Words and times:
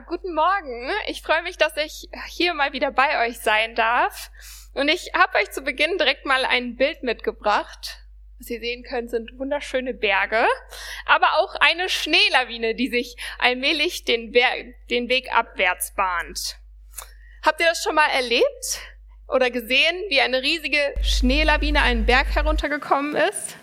Guten 0.00 0.34
Morgen. 0.34 0.90
Ich 1.06 1.20
freue 1.20 1.42
mich, 1.42 1.58
dass 1.58 1.76
ich 1.76 2.08
hier 2.28 2.54
mal 2.54 2.72
wieder 2.72 2.90
bei 2.90 3.26
euch 3.26 3.40
sein 3.40 3.74
darf. 3.74 4.30
Und 4.72 4.88
ich 4.88 5.12
habe 5.12 5.36
euch 5.36 5.50
zu 5.50 5.60
Beginn 5.60 5.98
direkt 5.98 6.24
mal 6.24 6.46
ein 6.46 6.76
Bild 6.76 7.02
mitgebracht. 7.02 7.98
Was 8.38 8.48
ihr 8.48 8.60
sehen 8.60 8.84
könnt, 8.84 9.10
sind 9.10 9.38
wunderschöne 9.38 9.92
Berge, 9.92 10.46
aber 11.04 11.34
auch 11.34 11.56
eine 11.56 11.90
Schneelawine, 11.90 12.74
die 12.74 12.88
sich 12.88 13.16
allmählich 13.38 14.04
den, 14.04 14.32
We 14.32 14.74
den 14.88 15.10
Weg 15.10 15.30
abwärts 15.30 15.94
bahnt. 15.94 16.56
Habt 17.44 17.60
ihr 17.60 17.66
das 17.66 17.82
schon 17.82 17.94
mal 17.94 18.08
erlebt 18.08 18.80
oder 19.28 19.50
gesehen, 19.50 20.04
wie 20.08 20.22
eine 20.22 20.40
riesige 20.40 20.94
Schneelawine 21.02 21.82
einen 21.82 22.06
Berg 22.06 22.34
heruntergekommen 22.34 23.14
ist? 23.14 23.56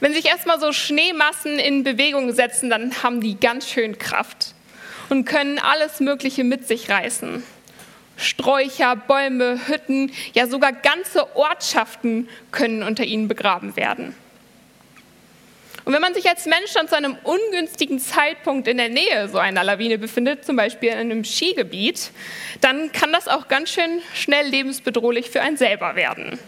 Wenn 0.00 0.12
sich 0.12 0.26
erstmal 0.26 0.58
so 0.58 0.72
Schneemassen 0.72 1.60
in 1.60 1.84
Bewegung 1.84 2.32
setzen, 2.32 2.68
dann 2.68 3.02
haben 3.04 3.20
die 3.20 3.38
ganz 3.38 3.70
schön 3.70 3.96
Kraft 3.96 4.54
und 5.10 5.24
können 5.24 5.58
alles 5.58 6.00
Mögliche 6.00 6.44
mit 6.44 6.66
sich 6.66 6.88
reißen. 6.88 7.42
Sträucher, 8.16 8.96
Bäume, 8.96 9.66
Hütten, 9.66 10.12
ja 10.34 10.46
sogar 10.46 10.72
ganze 10.72 11.36
Ortschaften 11.36 12.28
können 12.52 12.82
unter 12.82 13.04
ihnen 13.04 13.28
begraben 13.28 13.76
werden. 13.76 14.14
Und 15.84 15.94
wenn 15.94 16.02
man 16.02 16.12
sich 16.14 16.28
als 16.28 16.44
Mensch 16.44 16.72
dann 16.74 16.88
zu 16.88 16.96
einem 16.96 17.16
ungünstigen 17.24 17.98
Zeitpunkt 17.98 18.68
in 18.68 18.76
der 18.76 18.90
Nähe 18.90 19.28
so 19.28 19.38
einer 19.38 19.64
Lawine 19.64 19.98
befindet, 19.98 20.44
zum 20.44 20.54
Beispiel 20.56 20.90
in 20.90 20.98
einem 20.98 21.24
Skigebiet, 21.24 22.10
dann 22.60 22.92
kann 22.92 23.12
das 23.12 23.26
auch 23.26 23.48
ganz 23.48 23.70
schön 23.70 24.02
schnell 24.14 24.46
lebensbedrohlich 24.46 25.30
für 25.30 25.40
einen 25.40 25.56
selber 25.56 25.96
werden. 25.96 26.38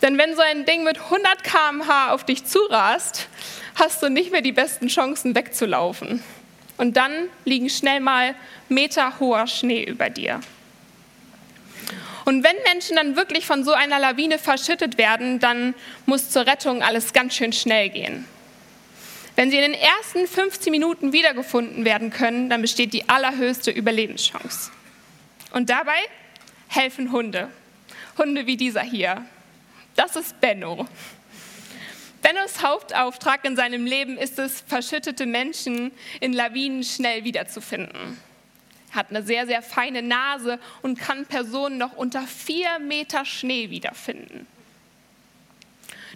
Denn 0.00 0.16
wenn 0.16 0.34
so 0.34 0.42
ein 0.42 0.64
Ding 0.64 0.84
mit 0.84 0.98
100 0.98 1.44
km/h 1.44 2.12
auf 2.12 2.24
dich 2.24 2.46
zurast, 2.46 3.28
hast 3.74 4.02
du 4.02 4.08
nicht 4.08 4.32
mehr 4.32 4.42
die 4.42 4.52
besten 4.52 4.88
Chancen 4.88 5.34
wegzulaufen. 5.34 6.22
Und 6.78 6.96
dann 6.96 7.12
liegen 7.44 7.68
schnell 7.68 8.00
mal 8.00 8.34
meterhoher 8.68 9.46
Schnee 9.46 9.84
über 9.84 10.08
dir. 10.08 10.40
Und 12.24 12.44
wenn 12.44 12.56
Menschen 12.64 12.96
dann 12.96 13.16
wirklich 13.16 13.46
von 13.46 13.64
so 13.64 13.72
einer 13.72 13.98
Lawine 13.98 14.38
verschüttet 14.38 14.98
werden, 14.98 15.40
dann 15.40 15.74
muss 16.06 16.30
zur 16.30 16.46
Rettung 16.46 16.82
alles 16.82 17.12
ganz 17.12 17.34
schön 17.34 17.52
schnell 17.52 17.88
gehen. 17.88 18.26
Wenn 19.34 19.50
sie 19.50 19.56
in 19.56 19.72
den 19.72 19.80
ersten 19.80 20.26
15 20.26 20.70
Minuten 20.70 21.12
wiedergefunden 21.12 21.84
werden 21.84 22.10
können, 22.10 22.50
dann 22.50 22.60
besteht 22.60 22.92
die 22.92 23.08
allerhöchste 23.08 23.70
Überlebenschance. 23.70 24.70
Und 25.52 25.70
dabei 25.70 25.98
helfen 26.68 27.12
Hunde. 27.12 27.48
Hunde 28.18 28.46
wie 28.46 28.56
dieser 28.56 28.82
hier. 28.82 29.24
Das 29.96 30.16
ist 30.16 30.40
Benno. 30.40 30.86
Bennos 32.22 32.62
Hauptauftrag 32.62 33.44
in 33.44 33.56
seinem 33.56 33.86
Leben 33.86 34.18
ist 34.18 34.38
es, 34.38 34.60
verschüttete 34.60 35.26
Menschen 35.26 35.92
in 36.20 36.32
Lawinen 36.32 36.82
schnell 36.82 37.24
wiederzufinden. 37.24 38.20
Er 38.90 38.94
hat 38.94 39.10
eine 39.10 39.22
sehr, 39.22 39.46
sehr 39.46 39.62
feine 39.62 40.02
Nase 40.02 40.58
und 40.82 40.98
kann 40.98 41.26
Personen 41.26 41.78
noch 41.78 41.96
unter 41.96 42.22
vier 42.22 42.78
Meter 42.80 43.24
Schnee 43.24 43.70
wiederfinden. 43.70 44.46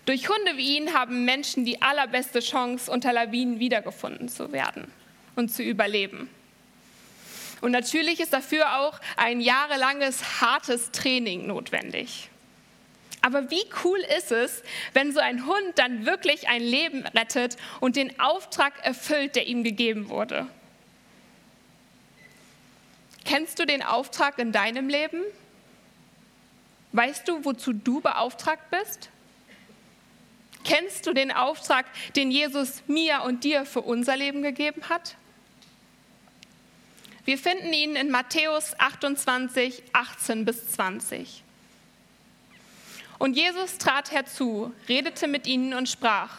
Durch 0.05 0.28
Hunde 0.28 0.56
wie 0.56 0.78
ihn 0.78 0.95
haben 0.95 1.25
Menschen 1.25 1.64
die 1.64 1.80
allerbeste 1.80 2.41
Chance, 2.41 2.91
unter 2.91 3.12
Lawinen 3.12 3.61
wiedergefunden 3.61 4.28
zu 4.28 4.50
werden 4.50 4.91
und 5.36 5.50
zu 5.50 5.62
überleben. 5.62 6.28
Und 7.61 7.70
natürlich 7.70 8.19
ist 8.19 8.33
dafür 8.33 8.80
auch 8.80 8.98
ein 9.17 9.41
jahrelanges 9.41 10.41
hartes 10.41 10.91
Training 10.91 11.47
notwendig. 11.47 12.31
Aber 13.23 13.51
wie 13.51 13.65
cool 13.84 14.01
ist 14.19 14.33
es, 14.33 14.62
wenn 14.92 15.12
so 15.12 15.20
ein 15.20 15.47
Hund 15.47 15.77
dann 15.77 16.06
wirklich 16.06 16.48
ein 16.48 16.61
Leben 16.61 17.06
rettet 17.06 17.56
und 17.81 17.95
den 17.95 18.19
Auftrag 18.19 18.84
erfüllt, 18.84 19.37
der 19.37 19.47
ihm 19.47 19.62
gegeben 19.62 20.09
wurde? 20.09 20.48
Kennst 23.25 23.61
du 23.61 23.64
den 23.64 23.83
Auftrag 23.83 24.39
in 24.39 24.51
deinem 24.51 24.89
Leben? 24.89 25.23
Weißt 26.91 27.27
du, 27.29 27.45
wozu 27.45 27.73
du 27.73 28.01
beauftragt 28.01 28.70
bist? 28.70 29.08
Kennst 30.64 31.07
du 31.07 31.13
den 31.13 31.33
Auftrag, 31.33 31.86
den 32.14 32.30
Jesus 32.30 32.83
mir 32.86 33.23
und 33.23 33.45
dir 33.45 33.64
für 33.64 33.80
unser 33.80 34.17
Leben 34.17 34.42
gegeben 34.42 34.83
hat? 34.89 35.17
Wir 37.25 37.39
finden 37.39 37.73
ihn 37.73 37.95
in 37.95 38.11
Matthäus 38.11 38.79
28, 38.79 39.83
18 39.92 40.45
bis 40.45 40.73
20. 40.73 41.42
Und 43.22 43.36
Jesus 43.36 43.78
trat 43.78 44.10
herzu, 44.10 44.74
redete 44.88 45.28
mit 45.28 45.46
ihnen 45.46 45.74
und 45.74 45.88
sprach, 45.88 46.38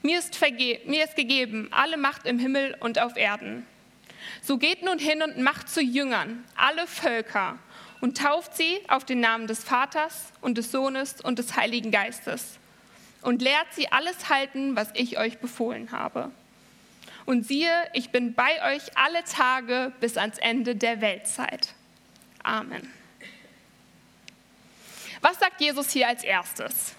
mir 0.00 0.16
ist, 0.16 0.40
mir 0.86 1.04
ist 1.04 1.16
gegeben 1.16 1.66
alle 1.72 1.96
Macht 1.96 2.24
im 2.24 2.38
Himmel 2.38 2.76
und 2.78 3.00
auf 3.00 3.16
Erden. 3.16 3.66
So 4.40 4.56
geht 4.56 4.84
nun 4.84 5.00
hin 5.00 5.24
und 5.24 5.38
macht 5.38 5.68
zu 5.68 5.80
Jüngern 5.82 6.44
alle 6.54 6.86
Völker 6.86 7.58
und 8.00 8.16
tauft 8.16 8.56
sie 8.56 8.78
auf 8.86 9.04
den 9.04 9.18
Namen 9.18 9.48
des 9.48 9.64
Vaters 9.64 10.32
und 10.40 10.56
des 10.56 10.70
Sohnes 10.70 11.20
und 11.20 11.40
des 11.40 11.56
Heiligen 11.56 11.90
Geistes 11.90 12.60
und 13.22 13.42
lehrt 13.42 13.66
sie 13.72 13.90
alles 13.90 14.28
halten, 14.28 14.76
was 14.76 14.90
ich 14.94 15.18
euch 15.18 15.38
befohlen 15.38 15.90
habe. 15.90 16.30
Und 17.26 17.44
siehe, 17.44 17.72
ich 17.92 18.10
bin 18.10 18.34
bei 18.34 18.72
euch 18.72 18.96
alle 18.96 19.24
Tage 19.24 19.90
bis 19.98 20.16
ans 20.16 20.38
Ende 20.38 20.76
der 20.76 21.00
Weltzeit. 21.00 21.74
Amen. 22.44 22.99
Was 25.20 25.38
sagt 25.38 25.60
Jesus 25.60 25.90
hier 25.90 26.08
als 26.08 26.24
erstes? 26.24 26.94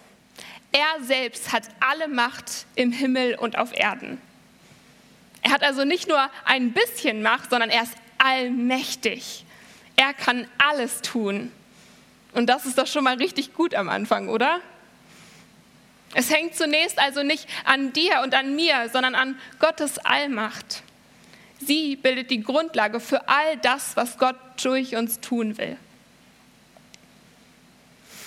Er 0.71 1.03
selbst 1.03 1.51
hat 1.51 1.63
alle 1.79 2.07
Macht 2.07 2.65
im 2.75 2.91
Himmel 2.91 3.35
und 3.35 3.57
auf 3.57 3.73
Erden. 3.73 4.21
Er 5.41 5.51
hat 5.51 5.63
also 5.63 5.83
nicht 5.83 6.07
nur 6.07 6.29
ein 6.45 6.71
bisschen 6.71 7.23
Macht, 7.23 7.49
sondern 7.49 7.69
er 7.69 7.83
ist 7.83 7.95
allmächtig. 8.17 9.45
Er 9.95 10.13
kann 10.13 10.47
alles 10.57 11.01
tun. 11.01 11.51
Und 12.33 12.47
das 12.47 12.65
ist 12.65 12.77
doch 12.77 12.87
schon 12.87 13.03
mal 13.03 13.15
richtig 13.15 13.53
gut 13.53 13.75
am 13.75 13.89
Anfang, 13.89 14.29
oder? 14.29 14.61
Es 16.13 16.29
hängt 16.29 16.55
zunächst 16.55 16.99
also 16.99 17.23
nicht 17.23 17.47
an 17.65 17.93
dir 17.93 18.21
und 18.23 18.33
an 18.33 18.55
mir, 18.55 18.89
sondern 18.91 19.15
an 19.15 19.39
Gottes 19.59 19.97
Allmacht. 19.99 20.83
Sie 21.59 21.95
bildet 21.95 22.31
die 22.31 22.41
Grundlage 22.43 22.99
für 22.99 23.27
all 23.27 23.57
das, 23.57 23.95
was 23.95 24.17
Gott 24.17 24.35
durch 24.61 24.95
uns 24.95 25.19
tun 25.19 25.57
will. 25.57 25.77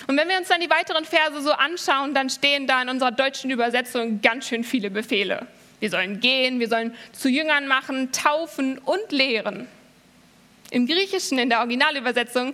Und 0.07 0.17
wenn 0.17 0.27
wir 0.29 0.37
uns 0.37 0.49
dann 0.49 0.61
die 0.61 0.69
weiteren 0.69 1.05
Verse 1.05 1.41
so 1.41 1.51
anschauen, 1.51 2.13
dann 2.13 2.29
stehen 2.29 2.67
da 2.67 2.81
in 2.81 2.89
unserer 2.89 3.11
deutschen 3.11 3.49
Übersetzung 3.49 4.21
ganz 4.21 4.47
schön 4.47 4.63
viele 4.63 4.91
Befehle. 4.91 5.47
Wir 5.79 5.89
sollen 5.89 6.19
gehen, 6.19 6.59
wir 6.59 6.69
sollen 6.69 6.95
zu 7.11 7.29
Jüngern 7.29 7.67
machen, 7.67 8.11
taufen 8.11 8.77
und 8.77 9.11
lehren. 9.11 9.67
Im 10.71 10.87
Griechischen, 10.87 11.37
in 11.37 11.49
der 11.49 11.59
Originalübersetzung, 11.59 12.53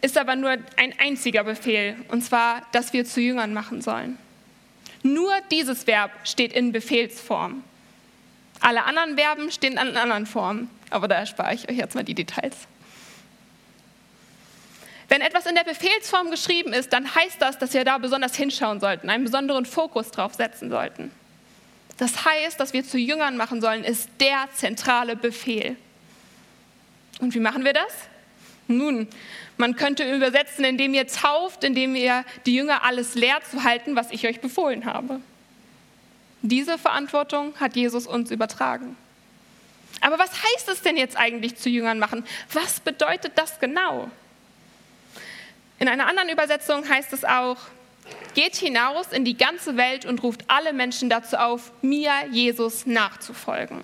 ist 0.00 0.18
aber 0.18 0.36
nur 0.36 0.50
ein 0.50 0.94
einziger 0.98 1.44
Befehl, 1.44 1.96
und 2.08 2.22
zwar, 2.22 2.62
dass 2.72 2.92
wir 2.92 3.04
zu 3.04 3.20
Jüngern 3.20 3.52
machen 3.52 3.82
sollen. 3.82 4.18
Nur 5.02 5.32
dieses 5.50 5.86
Verb 5.86 6.10
steht 6.24 6.52
in 6.52 6.72
Befehlsform. 6.72 7.64
Alle 8.60 8.84
anderen 8.84 9.16
Verben 9.16 9.50
stehen 9.50 9.72
in 9.72 9.96
anderen 9.96 10.26
Formen, 10.26 10.68
aber 10.90 11.08
da 11.08 11.16
erspare 11.16 11.54
ich 11.54 11.68
euch 11.68 11.76
jetzt 11.76 11.94
mal 11.94 12.04
die 12.04 12.14
Details. 12.14 12.56
Wenn 15.10 15.22
etwas 15.22 15.44
in 15.46 15.56
der 15.56 15.64
Befehlsform 15.64 16.30
geschrieben 16.30 16.72
ist, 16.72 16.92
dann 16.92 17.12
heißt 17.12 17.42
das, 17.42 17.58
dass 17.58 17.74
wir 17.74 17.84
da 17.84 17.98
besonders 17.98 18.36
hinschauen 18.36 18.78
sollten, 18.78 19.10
einen 19.10 19.24
besonderen 19.24 19.66
Fokus 19.66 20.12
drauf 20.12 20.34
setzen 20.34 20.70
sollten. 20.70 21.10
Das 21.98 22.24
heißt, 22.24 22.60
dass 22.60 22.72
wir 22.72 22.84
zu 22.84 22.96
Jüngern 22.96 23.36
machen 23.36 23.60
sollen, 23.60 23.82
ist 23.82 24.08
der 24.20 24.48
zentrale 24.54 25.16
Befehl. 25.16 25.76
Und 27.18 27.34
wie 27.34 27.40
machen 27.40 27.64
wir 27.64 27.72
das? 27.72 27.92
Nun, 28.68 29.08
man 29.56 29.74
könnte 29.74 30.08
übersetzen, 30.14 30.64
indem 30.64 30.94
ihr 30.94 31.08
tauft, 31.08 31.64
indem 31.64 31.96
ihr 31.96 32.24
die 32.46 32.54
Jünger 32.54 32.84
alles 32.84 33.16
lehrt 33.16 33.44
zu 33.50 33.64
halten, 33.64 33.96
was 33.96 34.12
ich 34.12 34.28
euch 34.28 34.40
befohlen 34.40 34.84
habe. 34.84 35.20
Diese 36.42 36.78
Verantwortung 36.78 37.52
hat 37.58 37.74
Jesus 37.74 38.06
uns 38.06 38.30
übertragen. 38.30 38.96
Aber 40.00 40.20
was 40.20 40.30
heißt 40.30 40.68
es 40.68 40.82
denn 40.82 40.96
jetzt 40.96 41.16
eigentlich 41.16 41.56
zu 41.56 41.68
Jüngern 41.68 41.98
machen? 41.98 42.24
Was 42.52 42.78
bedeutet 42.78 43.32
das 43.34 43.58
genau? 43.58 44.08
In 45.80 45.88
einer 45.88 46.06
anderen 46.06 46.28
Übersetzung 46.28 46.86
heißt 46.86 47.12
es 47.14 47.24
auch, 47.24 47.56
geht 48.34 48.54
hinaus 48.54 49.12
in 49.12 49.24
die 49.24 49.36
ganze 49.36 49.78
Welt 49.78 50.04
und 50.04 50.22
ruft 50.22 50.44
alle 50.46 50.74
Menschen 50.74 51.08
dazu 51.08 51.36
auf, 51.36 51.72
mir, 51.80 52.12
Jesus, 52.30 52.84
nachzufolgen. 52.84 53.82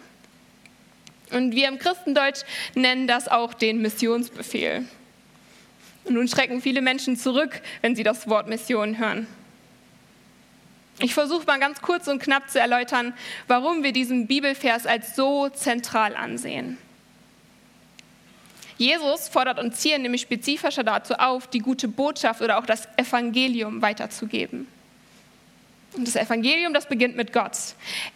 Und 1.31 1.53
wir 1.53 1.69
im 1.69 1.79
Christendeutsch 1.79 2.43
nennen 2.75 3.09
das 3.09 3.29
auch 3.29 3.55
den 3.55 3.81
Missionsbefehl. 3.81 4.85
Und 6.05 6.15
nun 6.15 6.29
schrecken 6.29 6.61
viele 6.61 6.83
Menschen 6.83 7.17
zurück, 7.17 7.63
wenn 7.81 7.97
sie 7.97 8.05
das 8.05 8.29
Wort 8.29 8.47
Mission 8.47 8.99
hören. 8.99 9.27
Ich 10.99 11.15
versuche 11.15 11.47
mal 11.47 11.59
ganz 11.59 11.81
kurz 11.81 12.09
und 12.09 12.23
knapp 12.23 12.51
zu 12.51 12.61
erläutern, 12.61 13.15
warum 13.49 13.83
wir 13.83 13.93
diesen 13.93 14.27
Bibelvers 14.27 14.87
als 14.87 15.17
so 15.17 15.49
zentral 15.49 16.15
ansehen. 16.15 16.79
Jesus 18.79 19.29
fordert 19.29 19.59
uns 19.59 19.83
hier 19.83 19.99
nämlich 19.99 20.23
spezifischer 20.23 20.85
dazu 20.85 21.15
auf, 21.15 21.47
die 21.47 21.61
gute 21.61 21.89
Botschaft 21.89 22.43
oder 22.43 22.59
auch 22.59 22.67
das 22.67 22.89
Evangelium 22.97 23.81
weiterzugeben. 23.81 24.69
Und 25.95 26.07
das 26.07 26.17
Evangelium, 26.17 26.75
das 26.75 26.87
beginnt 26.87 27.17
mit 27.17 27.33
Gott. 27.33 27.57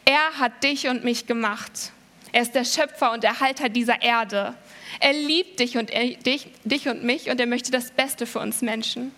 Er 0.04 0.38
hat 0.38 0.62
dich 0.62 0.88
und 0.88 1.02
mich 1.02 1.26
gemacht. 1.26 1.92
Er 2.32 2.42
ist 2.42 2.54
der 2.54 2.64
Schöpfer 2.64 3.12
und 3.12 3.24
Erhalter 3.24 3.68
dieser 3.70 4.02
Erde. 4.02 4.54
Er 5.00 5.12
liebt 5.14 5.60
dich 5.60 5.78
und, 5.78 5.90
er, 5.90 6.08
dich, 6.08 6.48
dich 6.64 6.88
und 6.88 7.04
mich 7.04 7.30
und 7.30 7.40
er 7.40 7.46
möchte 7.46 7.70
das 7.70 7.90
Beste 7.90 8.26
für 8.26 8.40
uns 8.40 8.60
Menschen. 8.60 9.12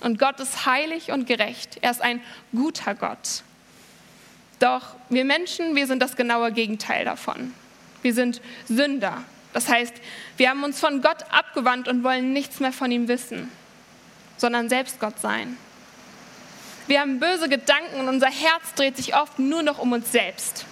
Und 0.00 0.18
Gott 0.18 0.40
ist 0.40 0.64
heilig 0.64 1.10
und 1.10 1.26
gerecht. 1.26 1.78
Er 1.82 1.90
ist 1.90 2.00
ein 2.00 2.22
guter 2.52 2.94
Gott. 2.94 3.42
Doch 4.58 4.96
wir 5.08 5.24
Menschen, 5.24 5.76
wir 5.76 5.86
sind 5.86 6.00
das 6.00 6.16
genaue 6.16 6.52
Gegenteil 6.52 7.04
davon. 7.04 7.52
Wir 8.02 8.14
sind 8.14 8.40
Sünder. 8.68 9.22
Das 9.58 9.68
heißt, 9.68 9.94
wir 10.36 10.50
haben 10.50 10.62
uns 10.62 10.78
von 10.78 11.02
Gott 11.02 11.24
abgewandt 11.32 11.88
und 11.88 12.04
wollen 12.04 12.32
nichts 12.32 12.60
mehr 12.60 12.72
von 12.72 12.92
ihm 12.92 13.08
wissen, 13.08 13.50
sondern 14.36 14.68
selbst 14.68 15.00
Gott 15.00 15.18
sein. 15.18 15.56
Wir 16.86 17.00
haben 17.00 17.18
böse 17.18 17.48
Gedanken 17.48 17.98
und 17.98 18.08
unser 18.08 18.28
Herz 18.28 18.74
dreht 18.76 18.96
sich 18.96 19.16
oft 19.16 19.40
nur 19.40 19.64
noch 19.64 19.80
um 19.80 19.90
uns 19.90 20.12
selbst. 20.12 20.64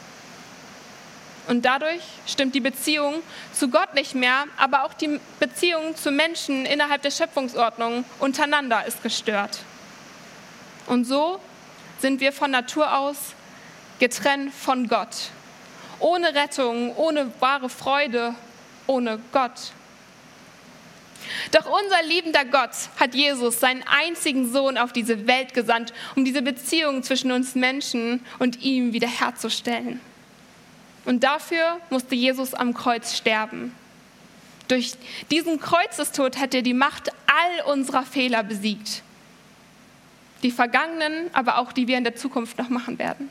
Und 1.48 1.64
dadurch 1.64 2.00
stimmt 2.28 2.54
die 2.54 2.60
Beziehung 2.60 3.24
zu 3.52 3.70
Gott 3.70 3.92
nicht 3.94 4.14
mehr, 4.14 4.44
aber 4.56 4.84
auch 4.84 4.94
die 4.94 5.18
Beziehung 5.40 5.96
zu 5.96 6.12
Menschen 6.12 6.64
innerhalb 6.64 7.02
der 7.02 7.10
Schöpfungsordnung 7.10 8.04
untereinander 8.20 8.86
ist 8.86 9.02
gestört. 9.02 9.58
Und 10.86 11.06
so 11.06 11.40
sind 11.98 12.20
wir 12.20 12.32
von 12.32 12.52
Natur 12.52 12.96
aus 12.96 13.16
getrennt 13.98 14.54
von 14.54 14.86
Gott. 14.86 15.32
Ohne 15.98 16.36
Rettung, 16.36 16.94
ohne 16.94 17.32
wahre 17.40 17.68
Freude, 17.68 18.36
ohne 18.86 19.18
Gott. 19.32 19.72
Doch 21.52 21.66
unser 21.66 22.02
liebender 22.04 22.44
Gott 22.44 22.70
hat 22.98 23.14
Jesus, 23.14 23.60
seinen 23.60 23.82
einzigen 23.82 24.50
Sohn, 24.52 24.78
auf 24.78 24.92
diese 24.92 25.26
Welt 25.26 25.54
gesandt, 25.54 25.92
um 26.14 26.24
diese 26.24 26.42
Beziehung 26.42 27.02
zwischen 27.02 27.32
uns 27.32 27.54
Menschen 27.54 28.24
und 28.38 28.62
ihm 28.62 28.92
wiederherzustellen. 28.92 30.00
Und 31.04 31.24
dafür 31.24 31.80
musste 31.90 32.14
Jesus 32.14 32.54
am 32.54 32.74
Kreuz 32.74 33.16
sterben. 33.16 33.72
Durch 34.68 34.94
diesen 35.30 35.60
Kreuzestod 35.60 36.38
hat 36.38 36.54
er 36.54 36.62
die 36.62 36.74
Macht 36.74 37.10
all 37.26 37.72
unserer 37.72 38.02
Fehler 38.02 38.42
besiegt. 38.42 39.02
Die 40.42 40.50
vergangenen, 40.50 41.30
aber 41.32 41.58
auch 41.58 41.72
die 41.72 41.86
wir 41.86 41.96
in 41.96 42.04
der 42.04 42.16
Zukunft 42.16 42.58
noch 42.58 42.68
machen 42.68 42.98
werden. 42.98 43.30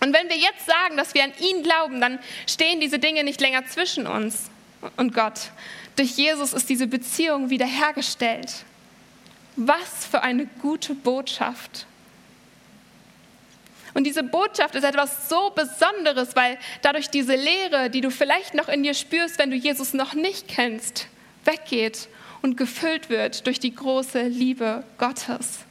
Und 0.00 0.14
wenn 0.14 0.28
wir 0.28 0.36
jetzt 0.36 0.66
sagen, 0.66 0.96
dass 0.96 1.14
wir 1.14 1.24
an 1.24 1.32
ihn 1.40 1.62
glauben, 1.62 2.00
dann 2.00 2.18
stehen 2.46 2.80
diese 2.80 2.98
Dinge 2.98 3.22
nicht 3.22 3.40
länger 3.40 3.66
zwischen 3.66 4.06
uns 4.06 4.50
und 4.96 5.14
Gott. 5.14 5.50
Durch 5.96 6.12
Jesus 6.12 6.52
ist 6.52 6.68
diese 6.70 6.86
Beziehung 6.86 7.50
wiederhergestellt. 7.50 8.64
Was 9.56 10.06
für 10.10 10.22
eine 10.22 10.46
gute 10.62 10.94
Botschaft. 10.94 11.86
Und 13.92 14.04
diese 14.04 14.22
Botschaft 14.22 14.74
ist 14.76 14.84
etwas 14.84 15.28
so 15.28 15.50
Besonderes, 15.50 16.36
weil 16.36 16.58
dadurch 16.80 17.10
diese 17.10 17.34
Lehre, 17.34 17.90
die 17.90 18.00
du 18.00 18.10
vielleicht 18.10 18.54
noch 18.54 18.68
in 18.68 18.82
dir 18.82 18.94
spürst, 18.94 19.38
wenn 19.38 19.50
du 19.50 19.56
Jesus 19.56 19.92
noch 19.92 20.14
nicht 20.14 20.48
kennst, 20.48 21.08
weggeht 21.44 22.08
und 22.40 22.56
gefüllt 22.56 23.10
wird 23.10 23.46
durch 23.46 23.58
die 23.58 23.74
große 23.74 24.22
Liebe 24.22 24.84
Gottes. 24.96 25.64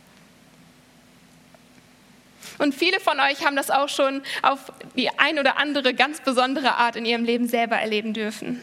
Und 2.59 2.75
viele 2.75 2.99
von 2.99 3.19
euch 3.19 3.45
haben 3.45 3.55
das 3.55 3.71
auch 3.71 3.89
schon 3.89 4.21
auf 4.43 4.71
die 4.95 5.09
ein 5.17 5.39
oder 5.39 5.57
andere 5.57 5.93
ganz 5.93 6.21
besondere 6.21 6.75
Art 6.75 6.95
in 6.97 7.05
ihrem 7.05 7.23
Leben 7.23 7.47
selber 7.47 7.77
erleben 7.77 8.13
dürfen. 8.13 8.61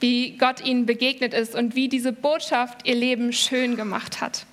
Wie 0.00 0.36
Gott 0.36 0.60
ihnen 0.60 0.84
begegnet 0.84 1.32
ist 1.32 1.54
und 1.54 1.76
wie 1.76 1.88
diese 1.88 2.12
Botschaft 2.12 2.86
ihr 2.86 2.96
Leben 2.96 3.32
schön 3.32 3.76
gemacht 3.76 4.20
hat. 4.20 4.44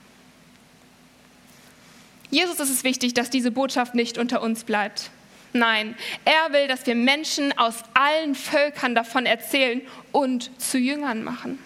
Jesus 2.30 2.60
ist 2.60 2.70
es 2.70 2.84
wichtig, 2.84 3.14
dass 3.16 3.30
diese 3.30 3.52
Botschaft 3.52 3.96
nicht 3.96 4.18
unter 4.18 4.42
uns 4.42 4.64
bleibt. 4.64 5.10
Nein, 5.54 5.96
er 6.24 6.54
will, 6.54 6.68
dass 6.68 6.86
wir 6.86 6.96
Menschen 6.96 7.58
aus 7.58 7.76
allen 7.94 8.36
Völkern 8.36 8.96
davon 8.96 9.26
erzählen 9.26 9.82
und 10.12 10.50
zu 10.62 10.78
Jüngern 10.78 11.24
machen. 11.24 11.60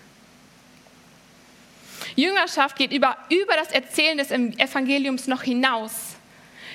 Jüngerschaft 2.16 2.78
geht 2.78 2.94
über, 2.94 3.18
über 3.30 3.54
das 3.56 3.72
Erzählen 3.72 4.18
des 4.18 4.32
Evangeliums 4.32 5.28
noch 5.28 5.44
hinaus. 5.44 6.15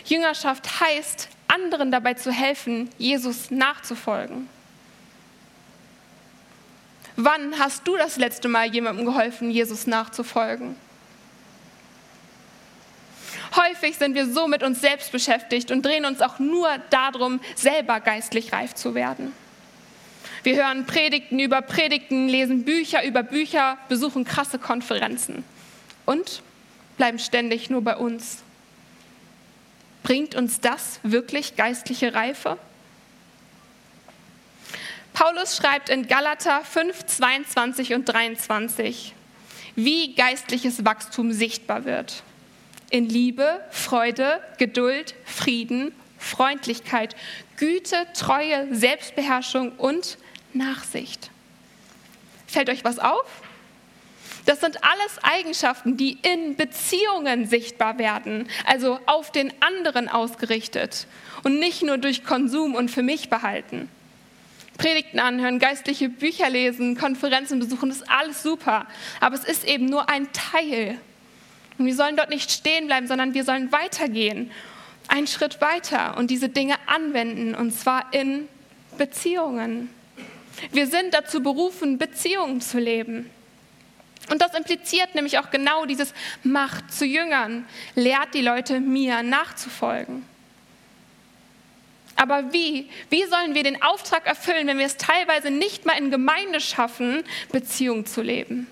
Jüngerschaft 0.05 0.81
heißt, 0.81 1.29
anderen 1.49 1.91
dabei 1.91 2.15
zu 2.15 2.31
helfen, 2.31 2.91
Jesus 2.99 3.51
nachzufolgen. 3.51 4.49
Wann 7.17 7.59
hast 7.59 7.87
du 7.87 7.97
das 7.97 8.17
letzte 8.17 8.49
Mal 8.49 8.73
jemandem 8.73 9.05
geholfen, 9.05 9.51
Jesus 9.51 9.87
nachzufolgen? 9.87 10.77
Häufig 13.57 13.97
sind 13.97 14.15
wir 14.15 14.27
so 14.33 14.47
mit 14.47 14.63
uns 14.63 14.81
selbst 14.81 15.11
beschäftigt 15.13 15.71
und 15.71 15.85
drehen 15.85 16.05
uns 16.05 16.23
auch 16.23 16.39
nur 16.39 16.69
darum, 16.91 17.41
selber 17.57 18.01
geistlich 18.01 18.53
reif 18.53 18.75
zu 18.75 18.95
werden. 18.95 19.33
Wir 20.43 20.57
hören 20.57 20.87
Predigten 20.87 21.39
über 21.39 21.61
Predigten, 21.61 22.29
lesen 22.29 22.65
Bücher 22.65 23.05
über 23.05 23.23
Bücher, 23.23 23.77
besuchen 23.89 24.25
krasse 24.25 24.59
Konferenzen 24.59 25.45
und 26.07 26.43
bleiben 26.97 27.19
ständig 27.19 27.69
nur 27.69 27.83
bei 27.83 27.97
uns. 27.97 28.43
Bringt 30.03 30.35
uns 30.35 30.61
das 30.61 31.01
wirklich 31.03 31.57
geistliche 31.57 32.15
Reife? 32.15 32.59
Paulus 35.13 35.57
schreibt 35.57 35.89
in 35.89 36.09
Galater 36.09 36.63
5, 36.65 37.07
22 37.07 37.95
und 37.95 38.05
23, 38.07 39.15
wie 39.77 40.15
geistliches 40.15 40.85
Wachstum 40.85 41.33
sichtbar 41.33 41.85
wird 41.85 42.23
in 42.91 43.09
Liebe, 43.09 43.61
Freude, 43.71 44.43
Geduld, 44.59 45.15
Frieden, 45.25 45.93
Freundlichkeit, 46.19 47.17
Güte, 47.57 48.07
Treue, 48.15 48.75
Selbstbeherrschung 48.75 49.73
und 49.73 50.19
Nachsicht. 50.53 51.31
Fällt 52.47 52.69
euch 52.69 52.85
was 52.85 52.99
auf? 52.99 53.25
Das 54.51 54.59
sind 54.59 54.83
alles 54.83 55.23
Eigenschaften, 55.23 55.97
die 55.97 56.19
in 56.23 56.57
Beziehungen 56.57 57.47
sichtbar 57.47 57.99
werden, 57.99 58.49
also 58.67 58.99
auf 59.07 59.31
den 59.31 59.53
anderen 59.61 60.09
ausgerichtet 60.09 61.07
und 61.45 61.61
nicht 61.61 61.85
nur 61.85 61.99
durch 61.99 62.25
Konsum 62.25 62.75
und 62.75 62.91
für 62.91 63.05
mich 63.05 63.31
behalten. 63.31 63.89
Predigten 64.77 65.21
anhören, 65.21 65.61
geistliche 65.61 66.09
Bücher 66.09 66.51
lesen, 66.51 66.97
Konferenzen 66.97 67.61
besuchen, 67.61 67.91
das 67.91 67.99
ist 67.99 68.11
alles 68.11 68.43
super, 68.43 68.89
aber 69.21 69.37
es 69.37 69.45
ist 69.45 69.65
eben 69.65 69.85
nur 69.85 70.09
ein 70.09 70.27
Teil 70.33 70.99
und 71.79 71.87
wir 71.87 71.95
sollen 71.95 72.17
dort 72.17 72.31
nicht 72.31 72.51
stehen 72.51 72.89
bleiben, 72.89 73.07
sondern 73.07 73.35
wir 73.35 73.45
sollen 73.45 73.71
weitergehen, 73.71 74.51
einen 75.07 75.29
Schritt 75.29 75.61
weiter 75.61 76.17
und 76.17 76.29
diese 76.29 76.49
Dinge 76.49 76.75
anwenden, 76.87 77.55
und 77.55 77.71
zwar 77.71 78.13
in 78.13 78.49
Beziehungen. 78.99 79.91
Wir 80.73 80.89
sind 80.89 81.15
dazu 81.15 81.41
berufen, 81.41 81.99
Beziehungen 81.99 82.61
zu 82.61 82.81
leben. 82.81 83.31
Und 84.29 84.43
das 84.43 84.55
impliziert 84.55 85.15
nämlich 85.15 85.39
auch 85.39 85.51
genau 85.51 85.87
dieses 85.87 86.13
Macht 86.43 86.93
zu 86.93 87.05
Jüngern, 87.05 87.67
lehrt 87.95 88.35
die 88.35 88.43
Leute 88.43 88.81
mir 88.81 89.23
nachzufolgen. 89.23 90.25
Aber 92.17 92.53
wie? 92.53 92.89
Wie 93.09 93.25
sollen 93.25 93.55
wir 93.55 93.63
den 93.63 93.83
Auftrag 93.83 94.27
erfüllen, 94.27 94.67
wenn 94.67 94.77
wir 94.79 94.85
es 94.85 94.99
teilweise 94.99 95.51
nicht 95.51 95.87
mal 95.87 95.95
in 95.95 96.11
Gemeinde 96.11 96.61
schaffen, 96.61 97.25
Beziehungen 97.51 98.05
zu 98.05 98.21
leben? 98.21 98.67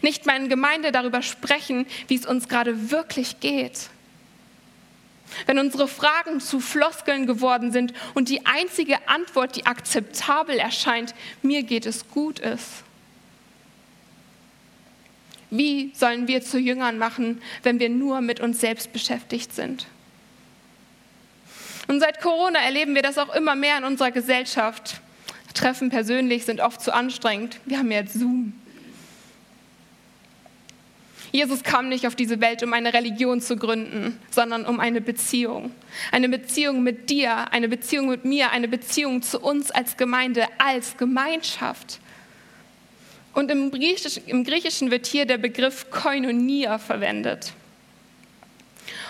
Nicht 0.00 0.24
mal 0.24 0.36
in 0.36 0.48
Gemeinde 0.48 0.92
darüber 0.92 1.20
sprechen, 1.20 1.86
wie 2.08 2.14
es 2.14 2.24
uns 2.24 2.48
gerade 2.48 2.90
wirklich 2.90 3.38
geht. 3.40 3.90
Wenn 5.44 5.58
unsere 5.58 5.88
Fragen 5.88 6.40
zu 6.40 6.58
Floskeln 6.58 7.26
geworden 7.26 7.70
sind 7.70 7.92
und 8.14 8.30
die 8.30 8.46
einzige 8.46 9.06
Antwort, 9.08 9.56
die 9.56 9.66
akzeptabel 9.66 10.56
erscheint, 10.56 11.14
mir 11.42 11.64
geht 11.64 11.84
es 11.84 12.08
gut 12.08 12.38
ist. 12.38 12.85
Wie 15.50 15.92
sollen 15.94 16.28
wir 16.28 16.42
zu 16.42 16.58
Jüngern 16.58 16.98
machen, 16.98 17.40
wenn 17.62 17.78
wir 17.78 17.88
nur 17.88 18.20
mit 18.20 18.40
uns 18.40 18.60
selbst 18.60 18.92
beschäftigt 18.92 19.54
sind? 19.54 19.86
Und 21.88 22.00
seit 22.00 22.20
Corona 22.20 22.58
erleben 22.58 22.94
wir 22.94 23.02
das 23.02 23.16
auch 23.18 23.34
immer 23.34 23.54
mehr 23.54 23.78
in 23.78 23.84
unserer 23.84 24.10
Gesellschaft. 24.10 25.00
Treffen 25.54 25.88
persönlich 25.88 26.44
sind 26.44 26.60
oft 26.60 26.80
zu 26.80 26.92
anstrengend. 26.92 27.60
Wir 27.64 27.78
haben 27.78 27.90
jetzt 27.90 28.14
Zoom. 28.14 28.52
Jesus 31.32 31.62
kam 31.62 31.88
nicht 31.88 32.06
auf 32.06 32.14
diese 32.14 32.40
Welt, 32.40 32.62
um 32.62 32.72
eine 32.72 32.94
Religion 32.94 33.40
zu 33.40 33.56
gründen, 33.56 34.18
sondern 34.30 34.64
um 34.64 34.80
eine 34.80 35.00
Beziehung. 35.00 35.70
Eine 36.10 36.28
Beziehung 36.28 36.82
mit 36.82 37.10
dir, 37.10 37.52
eine 37.52 37.68
Beziehung 37.68 38.08
mit 38.08 38.24
mir, 38.24 38.52
eine 38.52 38.68
Beziehung 38.68 39.22
zu 39.22 39.40
uns 39.40 39.70
als 39.70 39.96
Gemeinde, 39.96 40.46
als 40.58 40.96
Gemeinschaft. 40.96 42.00
Und 43.36 43.50
im 43.50 43.70
Griechischen, 43.70 44.26
im 44.28 44.44
Griechischen 44.44 44.90
wird 44.90 45.06
hier 45.06 45.26
der 45.26 45.36
Begriff 45.36 45.90
Koinonia 45.90 46.78
verwendet. 46.78 47.52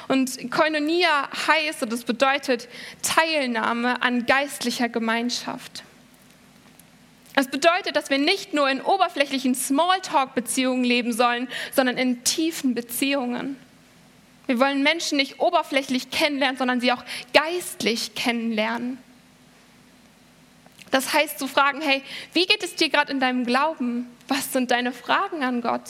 Und 0.08 0.50
Koinonia 0.50 1.28
heißt, 1.46 1.84
und 1.84 1.92
das 1.92 2.02
bedeutet 2.02 2.66
Teilnahme 3.02 4.02
an 4.02 4.26
geistlicher 4.26 4.88
Gemeinschaft. 4.88 5.84
Das 7.36 7.46
bedeutet, 7.46 7.94
dass 7.94 8.10
wir 8.10 8.18
nicht 8.18 8.52
nur 8.52 8.68
in 8.68 8.80
oberflächlichen 8.80 9.54
Smalltalk-Beziehungen 9.54 10.82
leben 10.82 11.12
sollen, 11.12 11.46
sondern 11.70 11.96
in 11.96 12.24
tiefen 12.24 12.74
Beziehungen. 12.74 13.54
Wir 14.46 14.58
wollen 14.58 14.82
Menschen 14.82 15.18
nicht 15.18 15.38
oberflächlich 15.38 16.10
kennenlernen, 16.10 16.58
sondern 16.58 16.80
sie 16.80 16.90
auch 16.90 17.04
geistlich 17.32 18.16
kennenlernen. 18.16 18.98
Das 20.90 21.12
heißt 21.12 21.38
zu 21.38 21.48
fragen, 21.48 21.80
hey, 21.80 22.02
wie 22.32 22.46
geht 22.46 22.62
es 22.62 22.74
dir 22.74 22.88
gerade 22.88 23.12
in 23.12 23.20
deinem 23.20 23.44
Glauben? 23.44 24.06
Was 24.28 24.52
sind 24.52 24.70
deine 24.70 24.92
Fragen 24.92 25.42
an 25.42 25.60
Gott? 25.60 25.82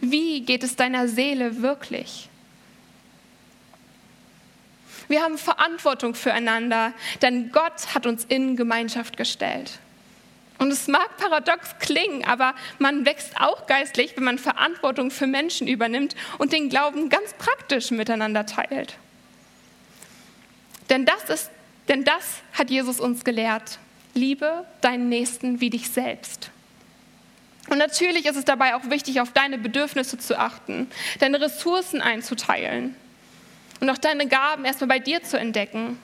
Wie 0.00 0.40
geht 0.42 0.62
es 0.62 0.76
deiner 0.76 1.08
Seele 1.08 1.62
wirklich? 1.62 2.28
Wir 5.08 5.22
haben 5.22 5.38
Verantwortung 5.38 6.14
füreinander, 6.14 6.92
denn 7.22 7.52
Gott 7.52 7.94
hat 7.94 8.06
uns 8.06 8.24
in 8.24 8.56
Gemeinschaft 8.56 9.16
gestellt. 9.16 9.78
Und 10.58 10.72
es 10.72 10.88
mag 10.88 11.16
paradox 11.18 11.78
klingen, 11.78 12.24
aber 12.24 12.54
man 12.78 13.04
wächst 13.04 13.38
auch 13.38 13.66
geistlich, 13.66 14.16
wenn 14.16 14.24
man 14.24 14.38
Verantwortung 14.38 15.10
für 15.10 15.26
Menschen 15.26 15.68
übernimmt 15.68 16.16
und 16.38 16.52
den 16.52 16.68
Glauben 16.70 17.08
ganz 17.08 17.34
praktisch 17.34 17.90
miteinander 17.90 18.46
teilt. 18.46 18.96
Denn 20.88 21.04
das, 21.04 21.28
ist, 21.28 21.50
denn 21.88 22.04
das 22.04 22.38
hat 22.52 22.70
Jesus 22.70 23.00
uns 23.00 23.24
gelehrt. 23.24 23.78
Liebe 24.16 24.64
deinen 24.80 25.08
Nächsten 25.08 25.60
wie 25.60 25.70
dich 25.70 25.90
selbst. 25.90 26.50
Und 27.68 27.78
natürlich 27.78 28.26
ist 28.26 28.36
es 28.36 28.44
dabei 28.44 28.74
auch 28.74 28.90
wichtig, 28.90 29.20
auf 29.20 29.32
deine 29.32 29.58
Bedürfnisse 29.58 30.18
zu 30.18 30.38
achten, 30.38 30.88
deine 31.18 31.40
Ressourcen 31.40 32.00
einzuteilen 32.00 32.94
und 33.80 33.90
auch 33.90 33.98
deine 33.98 34.26
Gaben 34.26 34.64
erstmal 34.64 34.88
bei 34.88 34.98
dir 34.98 35.22
zu 35.22 35.38
entdecken. 35.38 35.98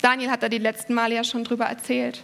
Daniel 0.00 0.30
hat 0.30 0.42
da 0.42 0.48
die 0.48 0.58
letzten 0.58 0.94
Male 0.94 1.14
ja 1.14 1.24
schon 1.24 1.44
drüber 1.44 1.66
erzählt. 1.66 2.22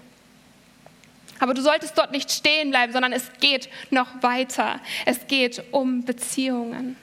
Aber 1.40 1.54
du 1.54 1.62
solltest 1.62 1.96
dort 1.96 2.10
nicht 2.10 2.32
stehen 2.32 2.70
bleiben, 2.70 2.92
sondern 2.92 3.12
es 3.12 3.30
geht 3.40 3.68
noch 3.90 4.22
weiter. 4.22 4.80
Es 5.06 5.26
geht 5.28 5.62
um 5.70 6.04
Beziehungen. 6.04 6.96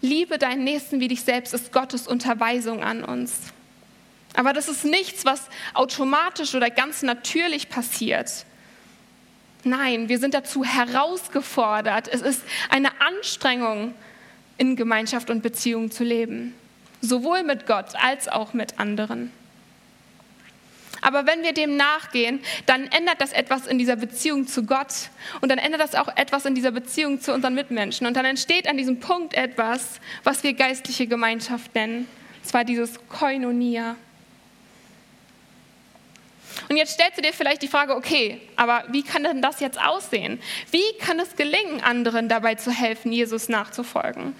Liebe 0.00 0.38
deinen 0.38 0.64
Nächsten 0.64 0.98
wie 0.98 1.06
dich 1.06 1.22
selbst 1.22 1.54
ist 1.54 1.72
Gottes 1.72 2.08
Unterweisung 2.08 2.82
an 2.82 3.04
uns. 3.04 3.52
Aber 4.34 4.52
das 4.52 4.68
ist 4.68 4.84
nichts, 4.84 5.24
was 5.24 5.48
automatisch 5.74 6.54
oder 6.54 6.70
ganz 6.70 7.02
natürlich 7.02 7.68
passiert. 7.68 8.46
Nein, 9.64 10.08
wir 10.08 10.18
sind 10.18 10.34
dazu 10.34 10.64
herausgefordert. 10.64 12.08
Es 12.08 12.22
ist 12.22 12.42
eine 12.68 13.00
Anstrengung, 13.00 13.94
in 14.58 14.76
Gemeinschaft 14.76 15.30
und 15.30 15.42
Beziehung 15.42 15.90
zu 15.90 16.04
leben. 16.04 16.54
Sowohl 17.00 17.42
mit 17.42 17.66
Gott 17.66 17.96
als 18.00 18.28
auch 18.28 18.52
mit 18.52 18.78
anderen. 18.78 19.32
Aber 21.00 21.26
wenn 21.26 21.42
wir 21.42 21.52
dem 21.52 21.76
nachgehen, 21.76 22.40
dann 22.66 22.86
ändert 22.86 23.20
das 23.20 23.32
etwas 23.32 23.66
in 23.66 23.76
dieser 23.76 23.96
Beziehung 23.96 24.46
zu 24.46 24.64
Gott 24.64 25.10
und 25.40 25.48
dann 25.48 25.58
ändert 25.58 25.80
das 25.80 25.96
auch 25.96 26.08
etwas 26.16 26.44
in 26.44 26.54
dieser 26.54 26.70
Beziehung 26.70 27.20
zu 27.20 27.34
unseren 27.34 27.54
Mitmenschen. 27.54 28.06
Und 28.06 28.16
dann 28.16 28.24
entsteht 28.24 28.68
an 28.68 28.76
diesem 28.76 29.00
Punkt 29.00 29.34
etwas, 29.34 30.00
was 30.22 30.44
wir 30.44 30.52
geistliche 30.52 31.08
Gemeinschaft 31.08 31.74
nennen. 31.74 32.06
Und 32.36 32.48
zwar 32.48 32.64
dieses 32.64 33.00
Koinonia. 33.08 33.96
Und 36.68 36.76
jetzt 36.76 36.94
stellst 36.94 37.18
du 37.18 37.22
dir 37.22 37.32
vielleicht 37.32 37.62
die 37.62 37.68
Frage, 37.68 37.94
okay, 37.94 38.40
aber 38.56 38.84
wie 38.88 39.02
kann 39.02 39.24
denn 39.24 39.42
das 39.42 39.60
jetzt 39.60 39.80
aussehen? 39.80 40.40
Wie 40.70 40.96
kann 40.98 41.18
es 41.18 41.36
gelingen, 41.36 41.82
anderen 41.82 42.28
dabei 42.28 42.54
zu 42.54 42.70
helfen, 42.70 43.12
Jesus 43.12 43.48
nachzufolgen? 43.48 44.34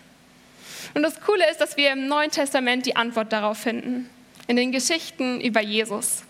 Und 0.95 1.03
das 1.03 1.21
Coole 1.21 1.51
ist, 1.51 1.61
dass 1.61 1.77
wir 1.77 1.93
im 1.93 2.07
Neuen 2.09 2.31
Testament 2.31 2.87
die 2.87 2.97
Antwort 2.97 3.33
darauf 3.33 3.59
finden, 3.59 4.11
in 4.47 4.57
den 4.57 4.73
Geschichten 4.73 5.41
über 5.41 5.61
Jesus. 5.61 6.25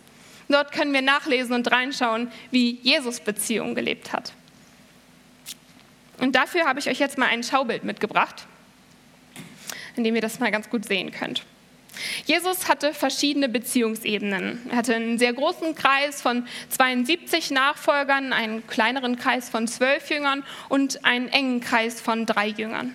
Dort 0.48 0.72
können 0.72 0.92
wir 0.92 1.02
nachlesen 1.02 1.54
und 1.54 1.70
reinschauen, 1.70 2.30
wie 2.50 2.78
Jesus 2.82 3.20
Beziehungen 3.20 3.74
gelebt 3.74 4.12
hat. 4.12 4.32
Und 6.18 6.36
dafür 6.36 6.66
habe 6.66 6.78
ich 6.78 6.88
euch 6.88 6.98
jetzt 6.98 7.18
mal 7.18 7.26
ein 7.26 7.42
Schaubild 7.42 7.84
mitgebracht, 7.84 8.46
in 9.96 10.04
dem 10.04 10.14
ihr 10.14 10.20
das 10.20 10.38
mal 10.38 10.50
ganz 10.50 10.70
gut 10.70 10.84
sehen 10.84 11.10
könnt. 11.10 11.44
Jesus 12.24 12.68
hatte 12.68 12.94
verschiedene 12.94 13.48
Beziehungsebenen. 13.48 14.60
Er 14.70 14.76
hatte 14.76 14.94
einen 14.94 15.18
sehr 15.18 15.32
großen 15.32 15.74
Kreis 15.74 16.22
von 16.22 16.46
72 16.70 17.50
Nachfolgern, 17.50 18.32
einen 18.32 18.66
kleineren 18.66 19.16
Kreis 19.16 19.48
von 19.48 19.68
zwölf 19.68 20.10
Jüngern 20.10 20.42
und 20.68 21.04
einen 21.04 21.28
engen 21.28 21.60
Kreis 21.60 22.00
von 22.00 22.26
drei 22.26 22.48
Jüngern. 22.48 22.94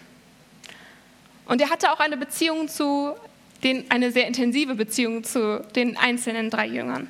Und 1.46 1.62
er 1.62 1.70
hatte 1.70 1.92
auch 1.92 2.00
eine 2.00 2.18
Beziehung 2.18 2.68
zu 2.68 3.16
den, 3.64 3.90
eine 3.90 4.12
sehr 4.12 4.28
intensive 4.28 4.76
Beziehung 4.76 5.24
zu 5.24 5.66
den 5.76 5.98
einzelnen 5.98 6.50
drei 6.50 6.68
Jüngern. 6.68 7.10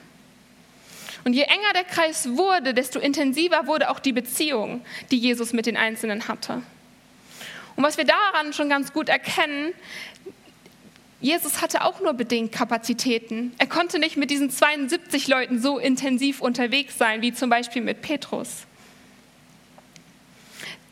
Und 1.24 1.34
je 1.34 1.44
enger 1.44 1.74
der 1.74 1.84
Kreis 1.84 2.38
wurde, 2.38 2.74
desto 2.74 3.00
intensiver 3.00 3.68
wurde 3.68 3.90
auch 3.90 4.00
die 4.00 4.14
Beziehung, 4.14 4.86
die 5.12 5.18
Jesus 5.18 5.52
mit 5.52 5.66
den 5.66 5.76
Einzelnen 5.76 6.28
hatte. 6.28 6.62
Und 7.76 7.84
was 7.84 7.98
wir 7.98 8.06
daran 8.06 8.54
schon 8.54 8.70
ganz 8.70 8.94
gut 8.94 9.10
erkennen, 9.10 9.74
Jesus 11.20 11.62
hatte 11.62 11.84
auch 11.84 12.00
nur 12.00 12.14
bedingt 12.14 12.52
Kapazitäten. 12.52 13.54
Er 13.58 13.68
konnte 13.68 13.98
nicht 13.98 14.18
mit 14.18 14.30
diesen 14.30 14.52
72 14.52 15.28
Leuten 15.28 15.60
so 15.60 15.80
intensiv 15.80 16.42
unterwegs 16.42 16.98
sein, 16.98 17.22
wie 17.22 17.34
zum 17.34 17.50
Beispiel 17.50 17.82
mit 17.82 18.02
Petrus. 18.02 18.68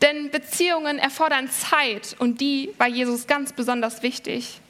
Denn 0.02 0.30
Beziehungen 0.30 0.98
erfordern 0.98 1.48
Zeit 1.48 2.16
und 2.18 2.40
die 2.40 2.70
war 2.76 2.88
Jesus 2.88 3.26
ganz 3.26 3.52
besonders 3.52 4.02
wichtig. 4.02 4.60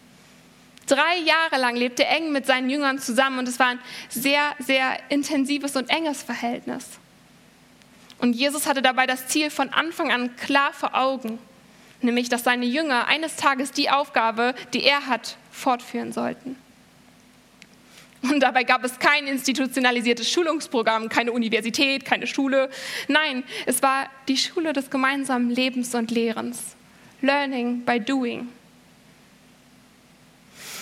Drei 0.87 1.19
Jahre 1.25 1.61
lang 1.61 1.75
lebte 1.75 2.05
er 2.05 2.17
eng 2.17 2.31
mit 2.31 2.47
seinen 2.47 2.71
Jüngern 2.71 3.01
zusammen 3.01 3.41
und 3.41 3.49
es 3.49 3.59
war 3.59 3.69
ein 3.69 3.81
sehr, 4.09 4.55
sehr 4.61 4.99
intensives 5.09 5.75
und 5.75 5.91
enges 5.91 6.23
Verhältnis. 6.23 6.85
Und 8.19 8.35
Jesus 8.35 8.67
hatte 8.67 8.83
dabei 8.83 9.07
das 9.07 9.27
Ziel 9.27 9.51
von 9.51 9.71
Anfang 9.71 10.13
an 10.13 10.37
klar 10.37 10.73
vor 10.73 10.95
Augen, 10.95 11.39
nämlich 12.03 12.29
dass 12.29 12.45
seine 12.45 12.67
Jünger 12.67 13.07
eines 13.09 13.37
Tages 13.37 13.73
die 13.73 13.91
Aufgabe, 13.91 14.55
die 14.73 14.85
er 14.85 15.07
hat, 15.07 15.37
fortführen 15.51 16.13
sollten. 16.13 16.57
Und 18.23 18.41
dabei 18.41 18.65
gab 18.65 18.83
es 18.85 18.99
kein 18.99 19.27
institutionalisiertes 19.27 20.31
Schulungsprogramm, 20.31 21.09
keine 21.09 21.33
Universität, 21.33 22.05
keine 22.05 22.27
Schule. 22.27 22.71
Nein, 23.09 23.45
es 23.67 23.83
war 23.83 24.09
die 24.27 24.37
Schule 24.37 24.73
des 24.73 24.91
gemeinsamen 24.91 25.51
Lebens 25.51 25.95
und 25.95 26.11
Lehrens. 26.11 26.77
Learning 27.21 27.85
by 27.85 28.01
doing. 28.01 28.49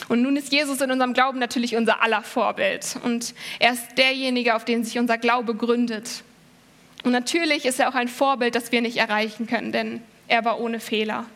Und 0.09 0.23
nun 0.23 0.37
ist 0.37 0.53
Jesus 0.53 0.81
in 0.81 0.91
unserem 0.91 1.15
Glauben 1.15 1.39
natürlich 1.39 1.77
unser 1.77 2.03
aller 2.03 2.23
Vorbild. 2.23 2.97
Und 3.03 3.35
er 3.59 3.73
ist 3.73 3.97
derjenige, 3.97 4.55
auf 4.55 4.65
den 4.65 4.85
sich 4.85 4.99
unser 4.99 5.19
Glaube 5.19 5.55
gründet. 5.55 6.23
Und 7.05 7.13
natürlich 7.13 7.65
ist 7.65 7.81
er 7.81 7.89
auch 7.89 7.95
ein 7.95 8.09
Vorbild, 8.09 8.55
das 8.55 8.73
wir 8.73 8.81
nicht 8.81 8.97
erreichen 8.97 9.47
können, 9.47 9.73
denn 9.73 10.03
er 10.29 10.45
war 10.45 10.61
ohne 10.61 10.81
Fehler. 10.81 11.27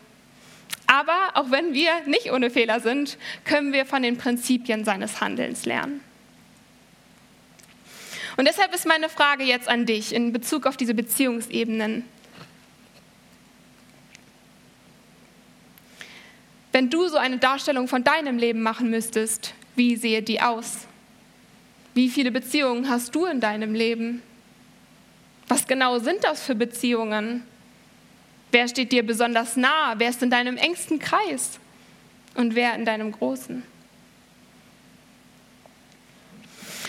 Aber 0.87 1.31
auch 1.35 1.51
wenn 1.51 1.73
wir 1.73 1.91
nicht 2.07 2.31
ohne 2.31 2.49
Fehler 2.49 2.79
sind, 2.79 3.17
können 3.45 3.73
wir 3.73 3.85
von 3.85 4.01
den 4.01 4.17
Prinzipien 4.17 4.83
seines 4.83 5.21
Handelns 5.21 5.65
lernen. 5.65 6.01
Und 8.37 8.47
deshalb 8.47 8.73
ist 8.73 8.87
meine 8.87 9.09
Frage 9.09 9.43
jetzt 9.43 9.67
an 9.67 9.85
dich 9.85 10.15
in 10.15 10.33
Bezug 10.33 10.65
auf 10.65 10.77
diese 10.77 10.93
Beziehungsebenen. 10.93 12.05
Wenn 16.71 16.89
du 16.89 17.07
so 17.07 17.17
eine 17.17 17.37
Darstellung 17.37 17.87
von 17.87 18.03
deinem 18.03 18.37
Leben 18.37 18.61
machen 18.61 18.89
müsstest, 18.89 19.53
wie 19.75 19.95
sehe 19.95 20.23
die 20.23 20.41
aus? 20.41 20.87
Wie 21.93 22.09
viele 22.09 22.31
Beziehungen 22.31 22.89
hast 22.89 23.13
du 23.13 23.25
in 23.25 23.41
deinem 23.41 23.73
Leben? 23.73 24.21
Was 25.47 25.67
genau 25.67 25.99
sind 25.99 26.23
das 26.23 26.41
für 26.41 26.55
Beziehungen? 26.55 27.43
Wer 28.51 28.67
steht 28.67 28.91
dir 28.91 29.05
besonders 29.05 29.55
nah? 29.55 29.95
Wer 29.97 30.09
ist 30.09 30.23
in 30.23 30.29
deinem 30.29 30.57
engsten 30.57 30.99
Kreis? 30.99 31.59
Und 32.35 32.55
wer 32.55 32.73
in 32.75 32.85
deinem 32.85 33.11
großen? 33.11 33.63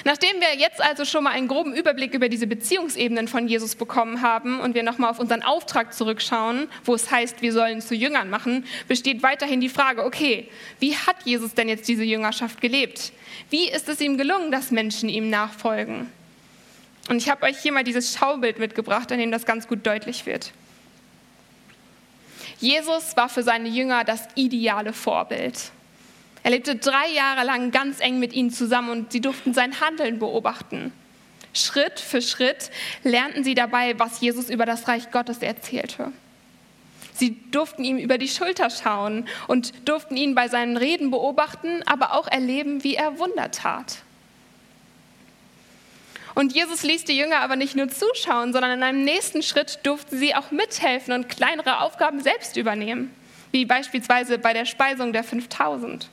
Nachdem 0.04 0.40
wir 0.40 0.58
jetzt 0.58 0.80
also 0.80 1.04
schon 1.04 1.24
mal 1.24 1.32
einen 1.32 1.48
groben 1.48 1.74
Überblick 1.74 2.14
über 2.14 2.28
diese 2.28 2.46
Beziehungsebenen 2.46 3.28
von 3.28 3.48
Jesus 3.48 3.74
bekommen 3.74 4.22
haben 4.22 4.60
und 4.60 4.74
wir 4.74 4.82
nochmal 4.82 5.10
auf 5.10 5.18
unseren 5.18 5.42
Auftrag 5.42 5.92
zurückschauen, 5.92 6.68
wo 6.84 6.94
es 6.94 7.10
heißt, 7.10 7.42
wir 7.42 7.52
sollen 7.52 7.82
zu 7.82 7.94
Jüngern 7.94 8.30
machen, 8.30 8.64
besteht 8.88 9.22
weiterhin 9.22 9.60
die 9.60 9.68
Frage, 9.68 10.04
okay, 10.04 10.48
wie 10.78 10.96
hat 10.96 11.16
Jesus 11.24 11.54
denn 11.54 11.68
jetzt 11.68 11.86
diese 11.88 12.04
Jüngerschaft 12.04 12.60
gelebt? 12.60 13.12
Wie 13.50 13.68
ist 13.68 13.88
es 13.88 14.00
ihm 14.00 14.16
gelungen, 14.16 14.50
dass 14.50 14.70
Menschen 14.70 15.08
ihm 15.08 15.28
nachfolgen? 15.28 16.10
Und 17.08 17.16
ich 17.16 17.28
habe 17.28 17.44
euch 17.44 17.58
hier 17.58 17.72
mal 17.72 17.84
dieses 17.84 18.16
Schaubild 18.16 18.58
mitgebracht, 18.58 19.10
an 19.12 19.18
dem 19.18 19.30
das 19.30 19.44
ganz 19.44 19.68
gut 19.68 19.86
deutlich 19.86 20.26
wird. 20.26 20.52
Jesus 22.60 23.16
war 23.16 23.28
für 23.28 23.42
seine 23.42 23.68
Jünger 23.68 24.04
das 24.04 24.28
ideale 24.34 24.92
Vorbild. 24.92 25.72
Er 26.42 26.50
lebte 26.50 26.76
drei 26.76 27.08
Jahre 27.14 27.44
lang 27.44 27.70
ganz 27.70 28.00
eng 28.00 28.18
mit 28.18 28.32
ihnen 28.32 28.50
zusammen 28.50 28.90
und 28.90 29.12
sie 29.12 29.20
durften 29.20 29.52
sein 29.54 29.80
Handeln 29.80 30.18
beobachten. 30.18 30.92
Schritt 31.52 31.98
für 31.98 32.22
Schritt 32.22 32.70
lernten 33.02 33.44
sie 33.44 33.54
dabei, 33.54 33.98
was 33.98 34.20
Jesus 34.20 34.50
über 34.50 34.66
das 34.66 34.88
Reich 34.88 35.10
Gottes 35.10 35.38
erzählte. 35.38 36.12
Sie 37.14 37.36
durften 37.50 37.84
ihm 37.84 37.98
über 37.98 38.16
die 38.16 38.28
Schulter 38.28 38.70
schauen 38.70 39.26
und 39.46 39.88
durften 39.88 40.16
ihn 40.16 40.34
bei 40.34 40.48
seinen 40.48 40.76
Reden 40.76 41.10
beobachten, 41.10 41.82
aber 41.84 42.14
auch 42.14 42.28
erleben, 42.28 42.84
wie 42.84 42.94
er 42.94 43.18
Wunder 43.18 43.50
tat. 43.50 43.98
Und 46.34 46.54
Jesus 46.54 46.82
ließ 46.82 47.04
die 47.04 47.16
Jünger 47.16 47.40
aber 47.40 47.56
nicht 47.56 47.76
nur 47.76 47.88
zuschauen, 47.88 48.52
sondern 48.52 48.72
in 48.72 48.82
einem 48.82 49.04
nächsten 49.04 49.42
Schritt 49.42 49.80
durften 49.82 50.18
sie 50.18 50.34
auch 50.34 50.50
mithelfen 50.50 51.12
und 51.12 51.28
kleinere 51.28 51.80
Aufgaben 51.80 52.20
selbst 52.20 52.56
übernehmen, 52.56 53.14
wie 53.50 53.64
beispielsweise 53.64 54.38
bei 54.38 54.52
der 54.52 54.64
Speisung 54.64 55.12
der 55.12 55.24
5000. 55.24 56.08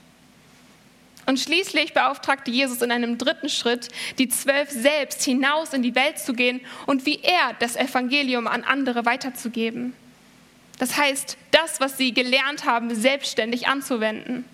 Und 1.28 1.42
schließlich 1.42 1.94
beauftragte 1.94 2.52
Jesus 2.52 2.82
in 2.82 2.90
einem 2.90 3.18
dritten 3.18 3.50
Schritt 3.50 3.90
die 4.18 4.30
Zwölf 4.30 4.70
selbst 4.72 5.24
hinaus 5.24 5.74
in 5.74 5.84
die 5.84 5.94
Welt 5.94 6.20
zu 6.20 6.34
gehen 6.34 6.62
und 6.86 7.06
wie 7.06 7.20
er 7.22 7.54
das 7.60 7.76
Evangelium 7.76 8.48
an 8.48 8.64
andere 8.64 9.06
weiterzugeben. 9.06 9.94
Das 10.80 10.98
heißt, 10.98 11.38
das, 11.52 11.82
was 11.82 11.98
sie 11.98 12.14
gelernt 12.14 12.66
haben, 12.66 12.96
selbstständig 12.96 13.68
anzuwenden. 13.68 14.46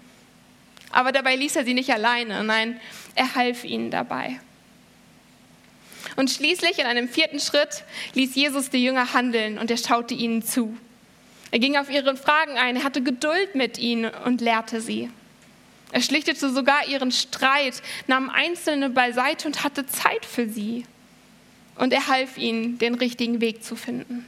Aber 0.91 1.11
dabei 1.11 1.35
ließ 1.35 1.55
er 1.57 1.63
sie 1.63 1.75
nicht 1.75 1.91
alleine, 1.91 2.43
nein, 2.43 2.79
er 3.13 3.35
half 3.35 3.63
ihnen 3.63 3.91
dabei. 3.91 4.39
Und 6.15 6.29
schließlich 6.29 6.79
in 6.79 6.85
einem 6.85 7.09
vierten 7.09 7.39
Schritt 7.39 7.83
ließ 8.13 8.35
Jesus 8.35 8.69
die 8.69 8.83
Jünger 8.83 9.13
handeln 9.13 9.57
und 9.57 9.71
er 9.71 9.77
schaute 9.77 10.13
ihnen 10.13 10.43
zu. 10.43 10.77
Er 11.51 11.59
ging 11.59 11.77
auf 11.77 11.89
ihre 11.89 12.15
Fragen 12.15 12.57
ein, 12.57 12.77
er 12.77 12.83
hatte 12.83 13.01
Geduld 13.01 13.55
mit 13.55 13.77
ihnen 13.77 14.11
und 14.25 14.41
lehrte 14.41 14.81
sie. 14.81 15.09
Er 15.91 16.01
schlichtete 16.01 16.49
sogar 16.49 16.87
ihren 16.87 17.11
Streit, 17.11 17.83
nahm 18.07 18.29
Einzelne 18.29 18.89
beiseite 18.89 19.47
und 19.47 19.63
hatte 19.63 19.85
Zeit 19.85 20.25
für 20.25 20.49
sie. 20.49 20.85
Und 21.75 21.93
er 21.93 22.07
half 22.07 22.37
ihnen, 22.37 22.79
den 22.79 22.95
richtigen 22.95 23.41
Weg 23.41 23.63
zu 23.63 23.75
finden. 23.75 24.27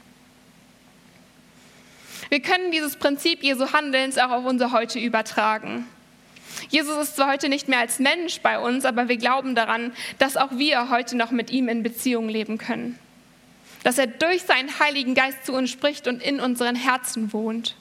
Wir 2.30 2.39
können 2.39 2.72
dieses 2.72 2.96
Prinzip 2.98 3.44
Jesu 3.44 3.72
Handelns 3.72 4.18
auch 4.18 4.32
auf 4.32 4.46
unser 4.46 4.72
Heute 4.72 5.00
übertragen. 5.00 5.88
Jesus 6.69 6.98
ist 6.98 7.15
zwar 7.15 7.31
heute 7.31 7.50
nicht 7.50 7.67
mehr 7.67 7.79
als 7.79 8.00
Mensch 8.00 8.39
bei 8.41 8.60
uns, 8.60 8.86
aber 8.86 9.07
wir 9.07 9.17
glauben 9.17 9.55
daran, 9.55 9.93
dass 10.19 10.38
auch 10.38 10.51
wir 10.51 10.89
heute 10.89 11.15
noch 11.15 11.31
mit 11.31 11.50
ihm 11.50 11.67
in 11.67 11.84
Beziehung 11.84 12.29
leben 12.29 12.57
können. 12.57 13.00
Dass 13.84 13.98
er 13.98 14.07
durch 14.07 14.43
seinen 14.43 14.79
Heiligen 14.79 15.13
Geist 15.13 15.45
zu 15.45 15.53
uns 15.53 15.69
spricht 15.69 16.07
und 16.07 16.22
in 16.22 16.39
unseren 16.39 16.75
Herzen 16.75 17.34
wohnt. 17.34 17.75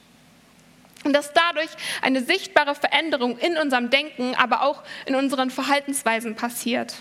Und 1.03 1.13
dass 1.13 1.33
dadurch 1.33 1.69
eine 2.01 2.21
sichtbare 2.23 2.75
Veränderung 2.75 3.37
in 3.37 3.57
unserem 3.57 3.89
Denken, 3.89 4.33
aber 4.35 4.63
auch 4.63 4.83
in 5.05 5.15
unseren 5.15 5.51
Verhaltensweisen 5.51 6.35
passiert. 6.35 6.95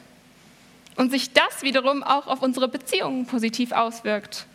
Und 0.96 1.10
sich 1.10 1.32
das 1.32 1.62
wiederum 1.62 2.02
auch 2.02 2.26
auf 2.26 2.42
unsere 2.42 2.68
Beziehungen 2.68 3.26
positiv 3.26 3.72
auswirkt. 3.72 4.46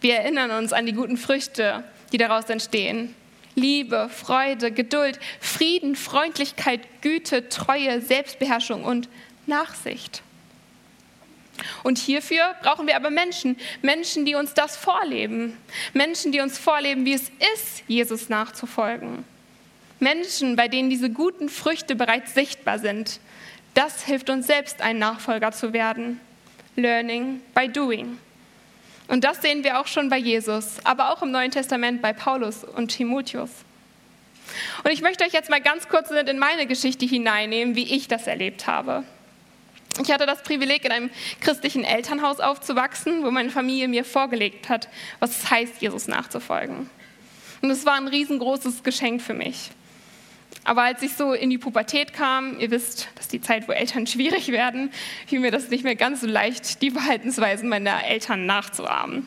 Wir 0.00 0.16
erinnern 0.16 0.50
uns 0.52 0.72
an 0.72 0.86
die 0.86 0.92
guten 0.92 1.16
Früchte, 1.16 1.82
die 2.12 2.18
daraus 2.18 2.44
entstehen. 2.44 3.14
Liebe, 3.54 4.08
Freude, 4.08 4.70
Geduld, 4.70 5.18
Frieden, 5.40 5.96
Freundlichkeit, 5.96 6.80
Güte, 7.02 7.48
Treue, 7.48 8.00
Selbstbeherrschung 8.00 8.84
und 8.84 9.08
Nachsicht. 9.46 10.22
Und 11.82 11.98
hierfür 11.98 12.54
brauchen 12.62 12.86
wir 12.86 12.96
aber 12.96 13.10
Menschen, 13.10 13.56
Menschen, 13.82 14.24
die 14.24 14.34
uns 14.34 14.54
das 14.54 14.76
vorleben, 14.76 15.56
Menschen, 15.92 16.32
die 16.32 16.40
uns 16.40 16.58
vorleben, 16.58 17.04
wie 17.04 17.14
es 17.14 17.30
ist, 17.54 17.82
Jesus 17.88 18.28
nachzufolgen. 18.28 19.24
Menschen, 20.00 20.54
bei 20.54 20.68
denen 20.68 20.90
diese 20.90 21.10
guten 21.10 21.48
Früchte 21.48 21.96
bereits 21.96 22.34
sichtbar 22.34 22.78
sind. 22.78 23.18
Das 23.74 24.04
hilft 24.04 24.30
uns 24.30 24.46
selbst, 24.46 24.80
ein 24.80 24.98
Nachfolger 24.98 25.50
zu 25.52 25.72
werden. 25.72 26.20
Learning 26.76 27.40
by 27.54 27.68
doing. 27.68 28.18
Und 29.08 29.24
das 29.24 29.40
sehen 29.42 29.64
wir 29.64 29.80
auch 29.80 29.86
schon 29.86 30.10
bei 30.10 30.18
Jesus, 30.18 30.76
aber 30.84 31.10
auch 31.12 31.22
im 31.22 31.30
Neuen 31.30 31.50
Testament 31.50 32.02
bei 32.02 32.12
Paulus 32.12 32.62
und 32.62 32.88
Timotheus. 32.88 33.50
Und 34.84 34.90
ich 34.90 35.02
möchte 35.02 35.24
euch 35.24 35.32
jetzt 35.32 35.50
mal 35.50 35.60
ganz 35.60 35.88
kurz 35.88 36.10
in 36.10 36.38
meine 36.38 36.66
Geschichte 36.66 37.06
hineinnehmen, 37.06 37.74
wie 37.74 37.94
ich 37.94 38.08
das 38.08 38.26
erlebt 38.26 38.66
habe. 38.66 39.04
Ich 40.00 40.12
hatte 40.12 40.26
das 40.26 40.42
Privileg, 40.42 40.84
in 40.84 40.92
einem 40.92 41.10
christlichen 41.40 41.84
Elternhaus 41.84 42.38
aufzuwachsen, 42.38 43.24
wo 43.24 43.30
meine 43.30 43.50
Familie 43.50 43.88
mir 43.88 44.04
vorgelegt 44.04 44.68
hat, 44.68 44.88
was 45.18 45.30
es 45.30 45.50
heißt, 45.50 45.80
Jesus 45.82 46.06
nachzufolgen. 46.06 46.88
Und 47.62 47.70
es 47.70 47.84
war 47.84 47.94
ein 47.94 48.08
riesengroßes 48.08 48.84
Geschenk 48.84 49.22
für 49.22 49.34
mich. 49.34 49.70
Aber 50.68 50.82
als 50.82 51.00
ich 51.00 51.14
so 51.14 51.32
in 51.32 51.48
die 51.48 51.56
Pubertät 51.56 52.12
kam, 52.12 52.60
ihr 52.60 52.70
wisst, 52.70 53.08
das 53.14 53.24
ist 53.24 53.32
die 53.32 53.40
Zeit, 53.40 53.66
wo 53.68 53.72
Eltern 53.72 54.06
schwierig 54.06 54.48
werden, 54.48 54.90
fiel 55.26 55.40
mir 55.40 55.50
das 55.50 55.70
nicht 55.70 55.82
mehr 55.82 55.96
ganz 55.96 56.20
so 56.20 56.26
leicht, 56.26 56.82
die 56.82 56.90
Verhaltensweisen 56.90 57.70
meiner 57.70 58.04
Eltern 58.04 58.44
nachzuahmen. 58.44 59.26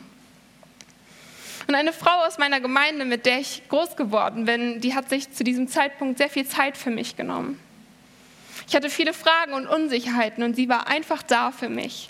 Und 1.66 1.74
eine 1.74 1.92
Frau 1.92 2.24
aus 2.24 2.38
meiner 2.38 2.60
Gemeinde, 2.60 3.04
mit 3.04 3.26
der 3.26 3.40
ich 3.40 3.62
groß 3.68 3.96
geworden 3.96 4.44
bin, 4.44 4.80
die 4.80 4.94
hat 4.94 5.10
sich 5.10 5.32
zu 5.32 5.42
diesem 5.42 5.66
Zeitpunkt 5.66 6.18
sehr 6.18 6.30
viel 6.30 6.46
Zeit 6.46 6.76
für 6.76 6.90
mich 6.90 7.16
genommen. 7.16 7.58
Ich 8.68 8.76
hatte 8.76 8.88
viele 8.88 9.12
Fragen 9.12 9.54
und 9.54 9.66
Unsicherheiten 9.66 10.44
und 10.44 10.54
sie 10.54 10.68
war 10.68 10.86
einfach 10.86 11.24
da 11.24 11.50
für 11.50 11.68
mich. 11.68 12.08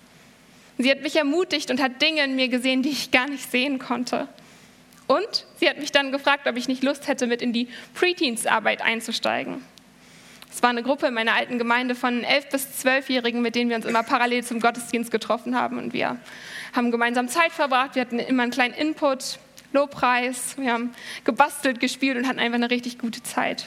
Sie 0.77 0.91
hat 0.91 1.01
mich 1.01 1.17
ermutigt 1.17 1.71
und 1.71 1.81
hat 1.81 2.03
Dinge 2.03 2.23
in 2.23 2.37
mir 2.37 2.49
gesehen, 2.49 2.83
die 2.83 2.91
ich 2.91 3.11
gar 3.11 3.31
nicht 3.31 3.51
sehen 3.51 3.79
konnte. 3.79 4.29
Und 5.07 5.47
sie 5.57 5.69
hat 5.69 5.79
mich 5.79 5.93
dann 5.93 6.13
gefragt, 6.13 6.47
ob 6.47 6.57
ich 6.57 6.69
nicht 6.69 6.83
Lust 6.83 7.09
hätte, 7.09 7.27
mit 7.27 7.43
in 7.43 7.53
die 7.53 7.69
Preteens-Arbeit 7.95 8.83
einzusteigen. 8.83 9.65
Es 10.51 10.63
war 10.63 10.71
eine 10.71 10.83
Gruppe 10.83 11.07
in 11.07 11.15
meiner 11.15 11.35
alten 11.35 11.59
Gemeinde 11.59 11.95
von 11.95 12.25
elf 12.25 12.49
bis 12.51 12.79
zwölfjährigen, 12.79 13.41
mit 13.41 13.55
denen 13.55 13.71
wir 13.71 13.77
uns 13.77 13.87
immer 13.87 14.03
parallel 14.03 14.45
zum 14.45 14.61
Gottesdienst 14.61 15.11
getroffen 15.11 15.57
haben. 15.59 15.79
Und 15.79 15.95
wir 15.95 16.19
haben 16.75 16.91
gemeinsam 16.91 17.29
Zeit 17.29 17.53
verbracht. 17.53 17.95
Wir 17.95 18.03
hatten 18.03 18.19
immer 18.19 18.43
einen 18.43 18.53
kleinen 18.53 18.75
Input, 18.75 19.39
Lobpreis. 19.73 20.57
Wir 20.59 20.75
haben 20.75 20.95
gebastelt, 21.25 21.81
gespielt 21.81 22.19
und 22.19 22.29
hatten 22.29 22.39
einfach 22.39 22.57
eine 22.57 22.71
richtig 22.71 22.99
gute 22.99 23.23
Zeit. 23.23 23.65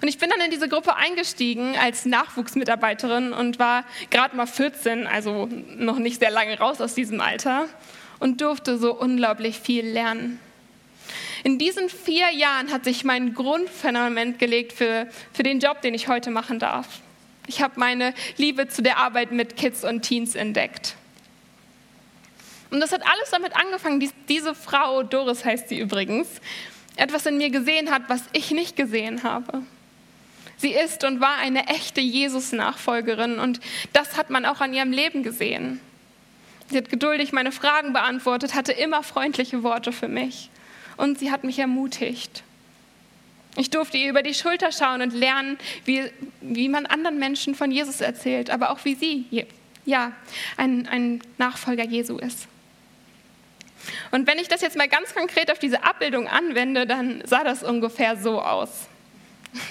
Und 0.00 0.08
ich 0.08 0.18
bin 0.18 0.30
dann 0.30 0.40
in 0.40 0.50
diese 0.50 0.68
Gruppe 0.68 0.96
eingestiegen 0.96 1.76
als 1.76 2.06
Nachwuchsmitarbeiterin 2.06 3.32
und 3.32 3.58
war 3.58 3.84
gerade 4.10 4.36
mal 4.36 4.46
14, 4.46 5.06
also 5.06 5.48
noch 5.76 5.98
nicht 5.98 6.20
sehr 6.20 6.30
lange 6.30 6.58
raus 6.58 6.80
aus 6.80 6.94
diesem 6.94 7.20
Alter 7.20 7.68
und 8.18 8.40
durfte 8.40 8.78
so 8.78 8.94
unglaublich 8.94 9.58
viel 9.58 9.86
lernen. 9.86 10.40
In 11.44 11.58
diesen 11.58 11.88
vier 11.88 12.30
Jahren 12.32 12.72
hat 12.72 12.84
sich 12.84 13.04
mein 13.04 13.34
Grundfundament 13.34 14.38
gelegt 14.38 14.72
für, 14.72 15.06
für 15.32 15.42
den 15.42 15.60
Job, 15.60 15.80
den 15.82 15.94
ich 15.94 16.08
heute 16.08 16.30
machen 16.30 16.58
darf. 16.58 17.00
Ich 17.46 17.62
habe 17.62 17.78
meine 17.78 18.14
Liebe 18.36 18.68
zu 18.68 18.82
der 18.82 18.96
Arbeit 18.96 19.30
mit 19.30 19.56
Kids 19.56 19.84
und 19.84 20.02
Teens 20.02 20.34
entdeckt. 20.34 20.96
Und 22.70 22.80
das 22.80 22.92
hat 22.92 23.02
alles 23.02 23.30
damit 23.30 23.54
angefangen, 23.54 24.00
dass 24.00 24.10
diese 24.28 24.54
Frau, 24.54 25.04
Doris 25.04 25.44
heißt 25.44 25.68
sie 25.68 25.78
übrigens, 25.78 26.28
etwas 26.96 27.26
in 27.26 27.38
mir 27.38 27.50
gesehen 27.50 27.90
hat, 27.90 28.02
was 28.08 28.22
ich 28.32 28.50
nicht 28.50 28.74
gesehen 28.74 29.22
habe. 29.22 29.62
Sie 30.56 30.72
ist 30.72 31.04
und 31.04 31.20
war 31.20 31.36
eine 31.36 31.68
echte 31.68 32.00
Jesus-Nachfolgerin 32.00 33.38
und 33.38 33.60
das 33.92 34.16
hat 34.16 34.30
man 34.30 34.46
auch 34.46 34.60
an 34.60 34.72
ihrem 34.72 34.90
Leben 34.90 35.22
gesehen. 35.22 35.80
Sie 36.68 36.76
hat 36.76 36.88
geduldig 36.88 37.32
meine 37.32 37.52
Fragen 37.52 37.92
beantwortet, 37.92 38.54
hatte 38.54 38.72
immer 38.72 39.02
freundliche 39.02 39.62
Worte 39.62 39.92
für 39.92 40.08
mich 40.08 40.50
und 40.96 41.18
sie 41.18 41.30
hat 41.30 41.44
mich 41.44 41.58
ermutigt. 41.58 42.42
Ich 43.56 43.70
durfte 43.70 43.96
ihr 43.96 44.10
über 44.10 44.22
die 44.22 44.34
Schulter 44.34 44.70
schauen 44.70 45.00
und 45.00 45.14
lernen, 45.14 45.58
wie, 45.84 46.10
wie 46.40 46.68
man 46.68 46.84
anderen 46.84 47.18
Menschen 47.18 47.54
von 47.54 47.70
Jesus 47.70 48.00
erzählt, 48.00 48.50
aber 48.50 48.70
auch 48.70 48.84
wie 48.84 48.94
sie, 48.94 49.46
ja, 49.86 50.12
ein, 50.56 50.86
ein 50.88 51.20
Nachfolger 51.38 51.84
Jesu 51.84 52.18
ist. 52.18 52.48
Und 54.10 54.26
wenn 54.26 54.38
ich 54.38 54.48
das 54.48 54.60
jetzt 54.60 54.76
mal 54.76 54.88
ganz 54.88 55.14
konkret 55.14 55.50
auf 55.50 55.58
diese 55.58 55.84
Abbildung 55.84 56.28
anwende, 56.28 56.86
dann 56.86 57.22
sah 57.24 57.44
das 57.44 57.62
ungefähr 57.62 58.16
so 58.16 58.42
aus. 58.42 58.88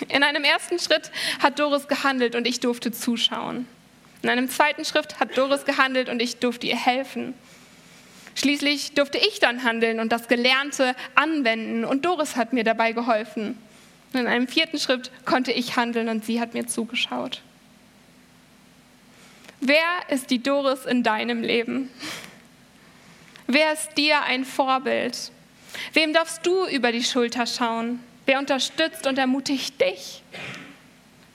In 0.08 0.23
einem 0.23 0.43
ersten 0.43 0.79
Schritt 0.79 1.12
hat 1.39 1.60
Doris 1.60 1.88
gehandelt 1.88 2.36
und 2.36 2.47
ich 2.47 2.60
durfte 2.60 2.91
zuschauen. 2.91 3.67
In 4.25 4.29
einem 4.29 4.49
zweiten 4.49 4.83
Schritt 4.85 5.19
hat 5.19 5.38
Doris 5.38 5.65
gehandelt 5.65 6.09
und 6.09 6.19
ich 6.19 6.38
durfte 6.38 6.65
ihr 6.65 6.75
helfen. 6.75 7.35
Schließlich 8.33 8.93
durfte 8.93 9.19
ich 9.19 9.39
dann 9.39 9.63
handeln 9.63 9.99
und 9.99 10.11
das 10.11 10.27
Gelernte 10.27 10.95
anwenden 11.13 11.85
und 11.85 12.05
Doris 12.05 12.35
hat 12.35 12.51
mir 12.51 12.63
dabei 12.63 12.93
geholfen. 12.93 13.55
Und 14.13 14.19
in 14.21 14.25
einem 14.25 14.47
vierten 14.47 14.79
Schritt 14.79 15.11
konnte 15.25 15.51
ich 15.51 15.75
handeln 15.75 16.09
und 16.09 16.25
sie 16.25 16.41
hat 16.41 16.55
mir 16.55 16.65
zugeschaut. 16.65 17.43
Wer 19.59 19.85
ist 20.09 20.31
die 20.31 20.41
Doris 20.41 20.85
in 20.88 21.03
deinem 21.03 21.43
Leben? 21.43 21.91
Wer 23.45 23.73
ist 23.73 23.95
dir 23.95 24.23
ein 24.23 24.43
Vorbild? 24.43 25.31
Wem 25.93 26.13
darfst 26.13 26.43
du 26.47 26.65
über 26.65 26.91
die 26.91 27.03
Schulter 27.03 27.45
schauen? 27.45 27.99
Wer 28.25 28.39
unterstützt 28.39 29.05
und 29.05 29.19
ermutigt 29.19 29.79
dich? 29.79 30.23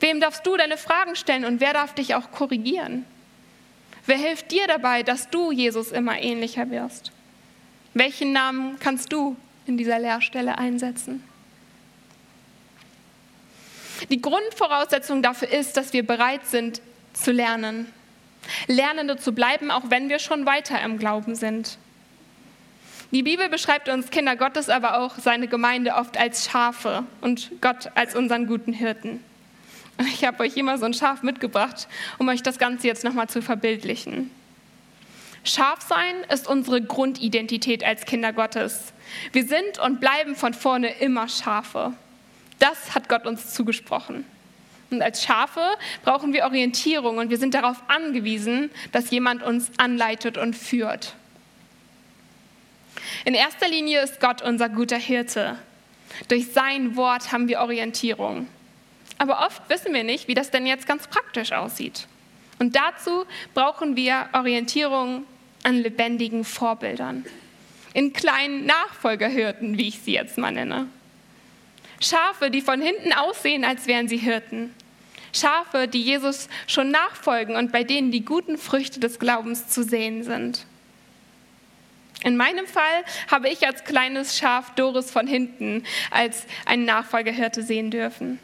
Wem 0.00 0.20
darfst 0.20 0.46
du 0.46 0.56
deine 0.56 0.78
Fragen 0.78 1.14
stellen 1.14 1.44
und 1.44 1.60
wer 1.60 1.74
darf 1.74 1.94
dich 1.94 2.14
auch 2.14 2.30
korrigieren? 2.30 3.04
Wer 4.06 4.16
hilft 4.16 4.50
dir 4.50 4.66
dabei, 4.66 5.02
dass 5.02 5.28
du 5.28 5.52
Jesus 5.52 5.92
immer 5.92 6.18
ähnlicher 6.18 6.70
wirst? 6.70 7.12
Welchen 7.92 8.32
Namen 8.32 8.78
kannst 8.80 9.12
du 9.12 9.36
in 9.66 9.76
dieser 9.76 9.98
Lehrstelle 9.98 10.58
einsetzen? 10.58 11.22
Die 14.08 14.22
Grundvoraussetzung 14.22 15.22
dafür 15.22 15.50
ist, 15.50 15.76
dass 15.76 15.92
wir 15.92 16.06
bereit 16.06 16.46
sind 16.46 16.80
zu 17.12 17.32
lernen. 17.32 17.92
Lernende 18.66 19.18
zu 19.18 19.32
bleiben, 19.32 19.70
auch 19.70 19.84
wenn 19.88 20.08
wir 20.08 20.18
schon 20.18 20.46
weiter 20.46 20.80
im 20.80 20.98
Glauben 20.98 21.34
sind. 21.34 21.76
Die 23.10 23.22
Bibel 23.22 23.48
beschreibt 23.48 23.88
uns 23.88 24.10
Kinder 24.10 24.36
Gottes, 24.36 24.70
aber 24.70 24.98
auch 25.00 25.18
seine 25.18 25.48
Gemeinde 25.48 25.94
oft 25.94 26.16
als 26.16 26.48
Schafe 26.48 27.04
und 27.20 27.50
Gott 27.60 27.90
als 27.96 28.14
unseren 28.14 28.46
guten 28.46 28.72
Hirten. 28.72 29.22
Ich 30.06 30.24
habe 30.24 30.42
euch 30.42 30.56
immer 30.56 30.78
so 30.78 30.86
ein 30.86 30.94
Schaf 30.94 31.22
mitgebracht, 31.22 31.86
um 32.18 32.28
euch 32.28 32.42
das 32.42 32.58
Ganze 32.58 32.86
jetzt 32.86 33.04
nochmal 33.04 33.28
zu 33.28 33.42
verbildlichen. 33.42 34.30
Schaf 35.44 35.80
sein 35.86 36.16
ist 36.32 36.46
unsere 36.46 36.82
Grundidentität 36.82 37.84
als 37.84 38.04
Kinder 38.04 38.32
Gottes. 38.32 38.92
Wir 39.32 39.44
sind 39.44 39.78
und 39.78 40.00
bleiben 40.00 40.36
von 40.36 40.54
vorne 40.54 40.88
immer 41.00 41.28
Schafe. 41.28 41.92
Das 42.58 42.94
hat 42.94 43.08
Gott 43.08 43.26
uns 43.26 43.52
zugesprochen. 43.52 44.24
Und 44.90 45.02
als 45.02 45.22
Schafe 45.22 45.62
brauchen 46.02 46.32
wir 46.32 46.44
Orientierung 46.44 47.18
und 47.18 47.30
wir 47.30 47.38
sind 47.38 47.54
darauf 47.54 47.82
angewiesen, 47.88 48.70
dass 48.92 49.10
jemand 49.10 49.42
uns 49.42 49.70
anleitet 49.76 50.36
und 50.36 50.56
führt. 50.56 51.14
In 53.24 53.34
erster 53.34 53.68
Linie 53.68 54.02
ist 54.02 54.20
Gott 54.20 54.42
unser 54.42 54.68
guter 54.68 54.98
Hirte. 54.98 55.58
Durch 56.28 56.52
sein 56.52 56.96
Wort 56.96 57.32
haben 57.32 57.48
wir 57.48 57.60
Orientierung. 57.60 58.46
Aber 59.20 59.46
oft 59.46 59.68
wissen 59.68 59.92
wir 59.92 60.02
nicht, 60.02 60.28
wie 60.28 60.34
das 60.34 60.50
denn 60.50 60.66
jetzt 60.66 60.86
ganz 60.86 61.06
praktisch 61.06 61.52
aussieht. 61.52 62.08
Und 62.58 62.74
dazu 62.74 63.26
brauchen 63.52 63.94
wir 63.94 64.30
Orientierung 64.32 65.26
an 65.62 65.76
lebendigen 65.76 66.42
Vorbildern. 66.42 67.26
In 67.92 68.14
kleinen 68.14 68.64
Nachfolgerhirten, 68.64 69.76
wie 69.76 69.88
ich 69.88 69.98
sie 70.00 70.14
jetzt 70.14 70.38
mal 70.38 70.52
nenne. 70.52 70.86
Schafe, 72.00 72.50
die 72.50 72.62
von 72.62 72.80
hinten 72.80 73.12
aussehen, 73.12 73.62
als 73.62 73.86
wären 73.86 74.08
sie 74.08 74.16
Hirten. 74.16 74.74
Schafe, 75.34 75.86
die 75.86 76.00
Jesus 76.00 76.48
schon 76.66 76.90
nachfolgen 76.90 77.56
und 77.56 77.72
bei 77.72 77.84
denen 77.84 78.10
die 78.12 78.24
guten 78.24 78.56
Früchte 78.56 79.00
des 79.00 79.18
Glaubens 79.18 79.68
zu 79.68 79.84
sehen 79.84 80.22
sind. 80.22 80.64
In 82.24 82.38
meinem 82.38 82.66
Fall 82.66 83.04
habe 83.30 83.50
ich 83.50 83.66
als 83.66 83.84
kleines 83.84 84.38
Schaf 84.38 84.74
Doris 84.76 85.10
von 85.10 85.26
hinten 85.26 85.84
als 86.10 86.46
einen 86.64 86.86
Nachfolgerhirte 86.86 87.62
sehen 87.62 87.90
dürfen. 87.90 88.38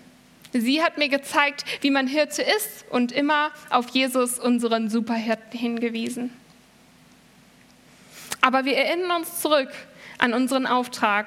Sie 0.53 0.83
hat 0.83 0.99
mir 0.99 1.09
gezeigt, 1.09 1.65
wie 1.83 1.91
man 1.91 2.07
Hirte 2.07 2.43
ist 2.43 2.85
und 2.91 3.13
immer 3.13 3.51
auf 3.71 3.89
Jesus, 3.91 4.39
unseren 4.39 4.89
Superhirten, 4.91 5.59
hingewiesen. 5.59 6.33
Aber 8.41 8.65
wir 8.65 8.77
erinnern 8.77 9.11
uns 9.23 9.41
zurück 9.41 9.71
an 10.19 10.33
unseren 10.33 10.67
Auftrag. 10.67 11.27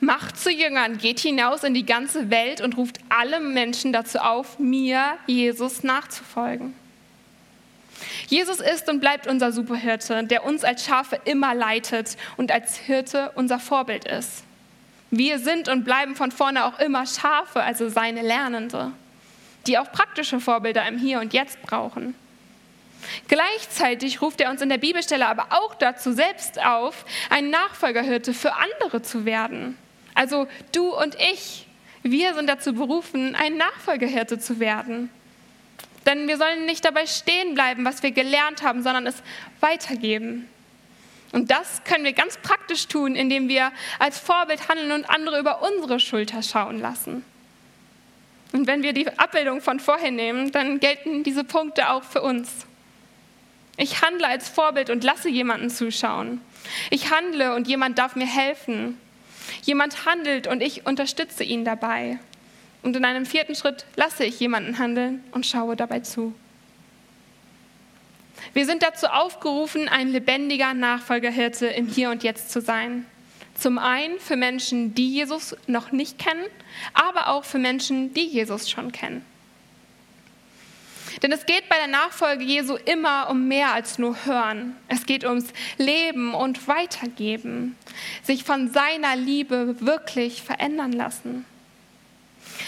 Macht 0.00 0.38
zu 0.38 0.50
Jüngern, 0.50 0.98
geht 0.98 1.20
hinaus 1.20 1.64
in 1.64 1.74
die 1.74 1.86
ganze 1.86 2.30
Welt 2.30 2.60
und 2.60 2.76
ruft 2.76 2.98
alle 3.08 3.40
Menschen 3.40 3.92
dazu 3.92 4.18
auf, 4.18 4.58
mir, 4.58 5.16
Jesus, 5.26 5.82
nachzufolgen. 5.82 6.74
Jesus 8.28 8.60
ist 8.60 8.88
und 8.88 9.00
bleibt 9.00 9.26
unser 9.26 9.52
Superhirte, 9.52 10.24
der 10.24 10.44
uns 10.44 10.64
als 10.64 10.84
Schafe 10.84 11.20
immer 11.24 11.54
leitet 11.54 12.16
und 12.36 12.50
als 12.52 12.76
Hirte 12.76 13.32
unser 13.34 13.58
Vorbild 13.58 14.06
ist. 14.06 14.44
Wir 15.10 15.38
sind 15.38 15.68
und 15.68 15.84
bleiben 15.84 16.14
von 16.14 16.30
vorne 16.30 16.64
auch 16.64 16.78
immer 16.78 17.04
Schafe, 17.06 17.62
also 17.62 17.88
seine 17.88 18.22
Lernende, 18.22 18.92
die 19.66 19.78
auch 19.78 19.90
praktische 19.90 20.40
Vorbilder 20.40 20.86
im 20.86 20.98
Hier 20.98 21.20
und 21.20 21.32
Jetzt 21.32 21.60
brauchen. 21.62 22.14
Gleichzeitig 23.28 24.22
ruft 24.22 24.40
er 24.40 24.50
uns 24.50 24.62
in 24.62 24.68
der 24.68 24.78
Bibelstelle 24.78 25.26
aber 25.26 25.46
auch 25.50 25.74
dazu 25.74 26.12
selbst 26.12 26.64
auf, 26.64 27.04
ein 27.30 27.50
Nachfolgerhirte 27.50 28.34
für 28.34 28.54
andere 28.54 29.02
zu 29.02 29.24
werden. 29.24 29.76
Also 30.14 30.46
du 30.72 30.94
und 30.94 31.16
ich, 31.32 31.66
wir 32.02 32.34
sind 32.34 32.48
dazu 32.48 32.74
berufen, 32.74 33.34
ein 33.34 33.56
Nachfolgerhirte 33.56 34.38
zu 34.38 34.60
werden. 34.60 35.10
Denn 36.06 36.28
wir 36.28 36.36
sollen 36.36 36.66
nicht 36.66 36.84
dabei 36.84 37.06
stehen 37.06 37.54
bleiben, 37.54 37.84
was 37.84 38.02
wir 38.02 38.10
gelernt 38.10 38.62
haben, 38.62 38.82
sondern 38.82 39.06
es 39.06 39.16
weitergeben. 39.60 40.48
Und 41.32 41.50
das 41.50 41.84
können 41.84 42.04
wir 42.04 42.12
ganz 42.12 42.36
praktisch 42.38 42.88
tun, 42.88 43.14
indem 43.14 43.48
wir 43.48 43.70
als 43.98 44.18
Vorbild 44.18 44.68
handeln 44.68 44.92
und 44.92 45.08
andere 45.08 45.38
über 45.38 45.62
unsere 45.62 46.00
Schulter 46.00 46.42
schauen 46.42 46.80
lassen. 46.80 47.24
Und 48.52 48.66
wenn 48.66 48.82
wir 48.82 48.92
die 48.92 49.06
Abbildung 49.18 49.60
von 49.60 49.78
vorhin 49.78 50.16
nehmen, 50.16 50.50
dann 50.50 50.80
gelten 50.80 51.22
diese 51.22 51.44
Punkte 51.44 51.90
auch 51.90 52.02
für 52.02 52.22
uns. 52.22 52.66
Ich 53.76 54.02
handle 54.02 54.26
als 54.26 54.48
Vorbild 54.48 54.90
und 54.90 55.04
lasse 55.04 55.28
jemanden 55.28 55.70
zuschauen. 55.70 56.40
Ich 56.90 57.10
handle 57.10 57.54
und 57.54 57.68
jemand 57.68 57.98
darf 57.98 58.16
mir 58.16 58.26
helfen. 58.26 58.98
Jemand 59.62 60.04
handelt 60.04 60.46
und 60.48 60.62
ich 60.62 60.84
unterstütze 60.86 61.44
ihn 61.44 61.64
dabei. 61.64 62.18
Und 62.82 62.96
in 62.96 63.04
einem 63.04 63.24
vierten 63.24 63.54
Schritt 63.54 63.86
lasse 63.94 64.24
ich 64.24 64.40
jemanden 64.40 64.78
handeln 64.78 65.22
und 65.32 65.46
schaue 65.46 65.76
dabei 65.76 66.00
zu. 66.00 66.34
Wir 68.52 68.66
sind 68.66 68.82
dazu 68.82 69.06
aufgerufen, 69.06 69.88
ein 69.88 70.08
lebendiger 70.08 70.74
Nachfolgerhirte 70.74 71.66
im 71.66 71.86
Hier 71.86 72.10
und 72.10 72.22
Jetzt 72.22 72.50
zu 72.50 72.60
sein. 72.60 73.06
Zum 73.54 73.78
einen 73.78 74.18
für 74.18 74.36
Menschen, 74.36 74.94
die 74.94 75.12
Jesus 75.12 75.54
noch 75.66 75.92
nicht 75.92 76.18
kennen, 76.18 76.44
aber 76.94 77.28
auch 77.28 77.44
für 77.44 77.58
Menschen, 77.58 78.14
die 78.14 78.26
Jesus 78.26 78.70
schon 78.70 78.90
kennen. 78.90 79.24
Denn 81.22 81.32
es 81.32 81.44
geht 81.44 81.68
bei 81.68 81.76
der 81.76 81.88
Nachfolge 81.88 82.44
Jesu 82.44 82.76
immer 82.76 83.28
um 83.30 83.48
mehr 83.48 83.72
als 83.72 83.98
nur 83.98 84.24
Hören. 84.24 84.76
Es 84.88 85.04
geht 85.04 85.24
ums 85.24 85.46
Leben 85.76 86.34
und 86.34 86.68
Weitergeben, 86.68 87.76
sich 88.22 88.44
von 88.44 88.70
seiner 88.70 89.16
Liebe 89.16 89.80
wirklich 89.80 90.42
verändern 90.42 90.92
lassen. 90.92 91.44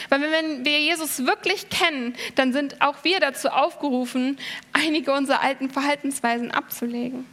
Weil 0.08 0.20
wenn 0.20 0.64
wir 0.64 0.80
Jesus 0.80 1.26
wirklich 1.26 1.68
kennen, 1.68 2.14
dann 2.34 2.52
sind 2.52 2.80
auch 2.80 3.04
wir 3.04 3.20
dazu 3.20 3.48
aufgerufen, 3.48 4.38
einige 4.72 5.12
unserer 5.12 5.42
alten 5.42 5.70
Verhaltensweisen 5.70 6.50
abzulegen. 6.50 7.26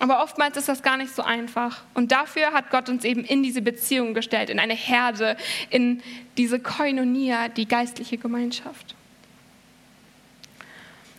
Aber 0.00 0.22
oftmals 0.22 0.56
ist 0.56 0.68
das 0.68 0.82
gar 0.82 0.96
nicht 0.96 1.14
so 1.14 1.22
einfach. 1.22 1.82
Und 1.92 2.10
dafür 2.10 2.52
hat 2.52 2.70
Gott 2.70 2.88
uns 2.88 3.04
eben 3.04 3.22
in 3.22 3.42
diese 3.42 3.60
Beziehung 3.60 4.14
gestellt, 4.14 4.48
in 4.48 4.58
eine 4.58 4.74
Herde, 4.74 5.36
in 5.68 6.02
diese 6.38 6.58
Koinonia, 6.58 7.48
die 7.48 7.68
geistliche 7.68 8.16
Gemeinschaft. 8.16 8.94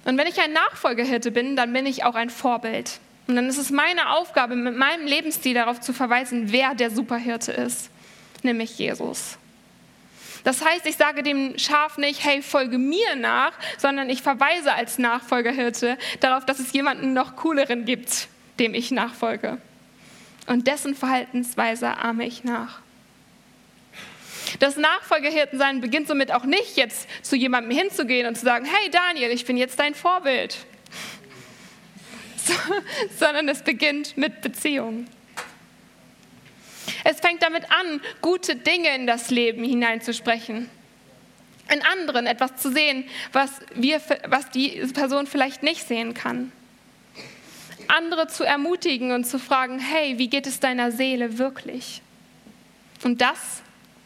Und 0.04 0.17
wenn 0.17 0.26
ich 0.26 0.41
ein 0.41 0.52
Nachfolgehirte 0.52 1.30
bin, 1.30 1.56
dann 1.56 1.71
bin 1.74 1.86
ich 1.86 2.04
auch 2.04 2.15
ein 2.15 2.32
Vorbild. 2.32 3.00
Und 3.28 3.36
dann 3.36 3.47
ist 3.47 3.60
es 3.60 3.69
meine 3.69 4.10
Aufgabe, 4.10 4.56
mit 4.56 4.76
meinem 4.76 5.06
Lebensstil 5.06 5.54
darauf 5.54 5.80
zu 5.80 5.93
verweisen, 5.93 6.52
wer 6.52 6.74
der 6.74 6.89
Superhirte 6.89 7.52
ist, 7.52 7.91
nämlich 8.41 8.80
Jesus. 8.80 9.38
Das 10.44 10.64
heißt, 10.64 10.86
ich 10.86 10.96
sage 10.96 11.24
dem 11.24 11.58
Schaf 11.58 11.98
nicht, 11.98 12.24
hey, 12.24 12.42
folge 12.42 12.78
mir 12.78 13.16
nach, 13.16 13.54
sondern 13.78 14.10
ich 14.10 14.22
verweise 14.22 14.74
als 14.74 14.98
Nachfolgerhirte 14.98 15.98
darauf, 16.20 16.46
dass 16.46 16.60
es 16.60 16.74
jemanden 16.74 17.14
noch 17.14 17.36
cooleren 17.36 17.86
gibt, 17.86 18.28
dem 18.60 18.74
ich 18.74 18.92
nachfolge. 18.92 19.58
Und 20.48 20.68
dessen 20.68 20.96
Verhaltensweise 20.96 21.98
ahme 21.98 22.26
ich 22.26 22.44
nach. 22.44 22.80
Das 24.60 24.78
Nachfolgerhirtensein 24.78 25.82
beginnt 25.82 26.08
somit 26.08 26.32
auch 26.32 26.44
nicht, 26.44 26.76
jetzt 26.76 27.08
zu 27.24 27.36
jemandem 27.36 27.78
hinzugehen 27.78 28.28
und 28.28 28.36
zu 28.36 28.46
sagen, 28.46 28.66
hey 28.66 28.90
Daniel, 28.90 29.32
ich 29.32 29.46
bin 29.46 29.58
jetzt 29.58 29.80
dein 29.80 29.96
Vorbild, 29.96 30.58
so, 32.38 32.54
sondern 33.18 33.48
es 33.50 33.62
beginnt 33.62 34.18
mit 34.18 34.42
Beziehung. 34.42 35.08
Es 37.04 37.20
fängt 37.20 37.42
damit 37.42 37.72
an, 37.72 38.02
gute 38.22 38.56
Dinge 38.56 38.96
in 38.96 39.08
das 39.08 39.30
Leben 39.30 39.64
hineinzusprechen. 39.64 40.70
In 41.72 41.82
anderen 41.84 42.28
etwas 42.28 42.58
zu 42.58 42.72
sehen, 42.72 43.06
was, 43.32 43.50
wir, 43.74 44.02
was 44.28 44.50
die 44.50 44.70
Person 44.94 45.26
vielleicht 45.28 45.64
nicht 45.64 45.88
sehen 45.88 46.14
kann. 46.14 46.52
Andere 47.88 48.28
zu 48.28 48.44
ermutigen 48.44 49.12
und 49.12 49.26
zu 49.26 49.40
fragen, 49.40 49.80
hey, 49.80 50.18
wie 50.18 50.30
geht 50.30 50.48
es 50.48 50.60
deiner 50.60 50.92
Seele 50.92 51.38
wirklich? 51.38 52.02
Und 53.04 53.22
das 53.22 53.62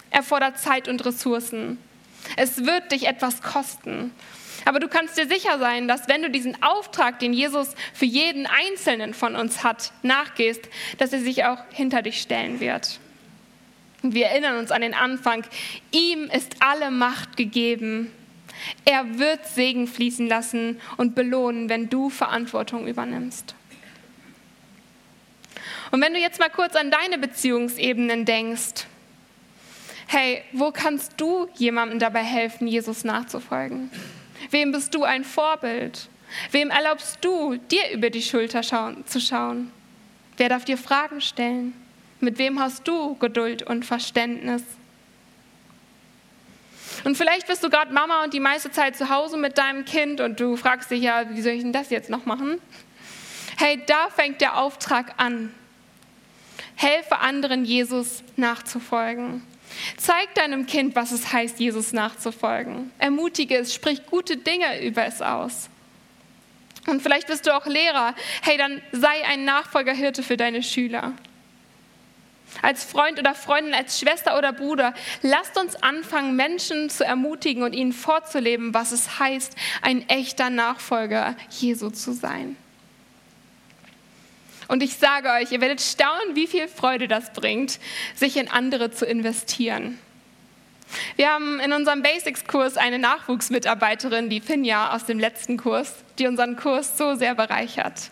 erfordert 0.09 0.59
Zeit 0.59 0.87
und 0.87 1.05
Ressourcen. 1.05 1.77
Es 2.37 2.65
wird 2.65 2.91
dich 2.91 3.07
etwas 3.07 3.41
kosten. 3.41 4.11
Aber 4.65 4.79
du 4.79 4.87
kannst 4.87 5.17
dir 5.17 5.27
sicher 5.27 5.59
sein, 5.59 5.87
dass 5.87 6.07
wenn 6.07 6.23
du 6.23 6.29
diesen 6.29 6.61
Auftrag, 6.63 7.19
den 7.19 7.33
Jesus 7.33 7.75
für 7.93 8.05
jeden 8.05 8.47
Einzelnen 8.47 9.13
von 9.13 9.35
uns 9.35 9.63
hat, 9.63 9.91
nachgehst, 10.01 10.67
dass 10.97 11.13
er 11.13 11.19
sich 11.19 11.45
auch 11.45 11.59
hinter 11.71 12.01
dich 12.01 12.19
stellen 12.19 12.59
wird. 12.59 12.99
Und 14.01 14.15
wir 14.15 14.27
erinnern 14.27 14.57
uns 14.57 14.71
an 14.71 14.81
den 14.81 14.95
Anfang. 14.95 15.45
Ihm 15.91 16.25
ist 16.25 16.57
alle 16.59 16.91
Macht 16.91 17.37
gegeben. 17.37 18.11
Er 18.85 19.19
wird 19.19 19.45
Segen 19.47 19.87
fließen 19.87 20.27
lassen 20.27 20.81
und 20.97 21.13
belohnen, 21.15 21.69
wenn 21.69 21.89
du 21.89 22.09
Verantwortung 22.09 22.87
übernimmst. 22.87 23.55
Und 25.91 26.01
wenn 26.01 26.13
du 26.13 26.19
jetzt 26.19 26.39
mal 26.39 26.49
kurz 26.49 26.75
an 26.75 26.91
deine 26.91 27.17
Beziehungsebenen 27.17 28.25
denkst, 28.25 28.85
hey, 30.07 30.43
wo 30.51 30.71
kannst 30.71 31.13
du 31.17 31.47
jemandem 31.55 31.99
dabei 31.99 32.23
helfen, 32.23 32.67
Jesus 32.67 33.03
nachzufolgen? 33.03 33.91
Wem 34.51 34.71
bist 34.71 34.93
du 34.93 35.03
ein 35.03 35.23
Vorbild? 35.23 36.09
Wem 36.51 36.69
erlaubst 36.69 37.19
du, 37.21 37.55
dir 37.55 37.91
über 37.91 38.09
die 38.09 38.21
Schulter 38.21 38.63
schauen, 38.63 39.05
zu 39.07 39.19
schauen? 39.19 39.71
Wer 40.37 40.49
darf 40.49 40.65
dir 40.65 40.77
Fragen 40.77 41.21
stellen? 41.21 41.73
Mit 42.19 42.37
wem 42.37 42.59
hast 42.59 42.87
du 42.87 43.15
Geduld 43.15 43.63
und 43.63 43.85
Verständnis? 43.85 44.63
Und 47.03 47.17
vielleicht 47.17 47.47
bist 47.47 47.63
du 47.63 47.69
gerade 47.69 47.93
Mama 47.93 48.23
und 48.23 48.33
die 48.33 48.39
meiste 48.39 48.71
Zeit 48.71 48.95
zu 48.95 49.09
Hause 49.09 49.37
mit 49.37 49.57
deinem 49.57 49.85
Kind 49.85 50.21
und 50.21 50.39
du 50.39 50.55
fragst 50.55 50.89
dich 50.89 51.01
ja, 51.01 51.29
wie 51.29 51.41
soll 51.41 51.53
ich 51.53 51.61
denn 51.61 51.73
das 51.73 51.89
jetzt 51.89 52.09
noch 52.09 52.25
machen? 52.25 52.59
Hey, 53.57 53.81
da 53.85 54.09
fängt 54.09 54.41
der 54.41 54.57
Auftrag 54.57 55.13
an. 55.17 55.53
Helfe 56.75 57.19
anderen, 57.19 57.63
Jesus 57.63 58.23
nachzufolgen. 58.35 59.43
Zeig 59.97 60.33
deinem 60.35 60.65
Kind, 60.65 60.95
was 60.95 61.11
es 61.11 61.31
heißt, 61.31 61.59
Jesus 61.59 61.93
nachzufolgen. 61.93 62.91
Ermutige 62.99 63.57
es, 63.57 63.73
sprich 63.73 64.05
gute 64.05 64.37
Dinge 64.37 64.85
über 64.85 65.05
es 65.05 65.21
aus. 65.21 65.69
Und 66.87 67.01
vielleicht 67.01 67.27
bist 67.27 67.47
du 67.47 67.55
auch 67.55 67.65
Lehrer. 67.65 68.13
Hey, 68.41 68.57
dann 68.57 68.81
sei 68.91 69.25
ein 69.27 69.45
Nachfolgerhirte 69.45 70.23
für 70.23 70.37
deine 70.37 70.63
Schüler. 70.63 71.13
als 72.61 72.83
Freund 72.85 73.19
oder 73.19 73.35
Freundin, 73.35 73.73
als 73.73 73.99
Schwester 73.99 74.37
oder 74.37 74.53
Bruder. 74.53 74.93
Lasst 75.21 75.57
uns 75.57 75.75
anfangen, 75.75 76.35
Menschen 76.35 76.89
zu 76.89 77.03
ermutigen 77.03 77.63
und 77.63 77.73
ihnen 77.73 77.91
vorzuleben, 77.91 78.73
was 78.73 78.91
es 78.91 79.19
heißt, 79.19 79.55
ein 79.81 80.07
echter 80.07 80.49
Nachfolger 80.49 81.35
Jesu 81.49 81.89
zu 81.89 82.13
sein. 82.13 82.55
Und 84.67 84.83
ich 84.83 84.95
sage 84.95 85.29
euch, 85.29 85.51
ihr 85.51 85.61
werdet 85.61 85.81
staunen, 85.81 86.35
wie 86.35 86.47
viel 86.47 86.67
Freude 86.67 87.07
das 87.07 87.33
bringt, 87.33 87.79
sich 88.15 88.37
in 88.37 88.49
andere 88.49 88.91
zu 88.91 89.05
investieren. 89.05 89.99
Wir 91.15 91.29
haben 91.29 91.59
in 91.59 91.73
unserem 91.73 92.01
Basics-Kurs 92.03 92.77
eine 92.77 92.99
Nachwuchsmitarbeiterin, 92.99 94.29
die 94.29 94.41
Finja 94.41 94.93
aus 94.93 95.05
dem 95.05 95.19
letzten 95.19 95.57
Kurs, 95.57 95.93
die 96.19 96.27
unseren 96.27 96.55
Kurs 96.55 96.97
so 96.97 97.15
sehr 97.15 97.35
bereichert. 97.35 98.11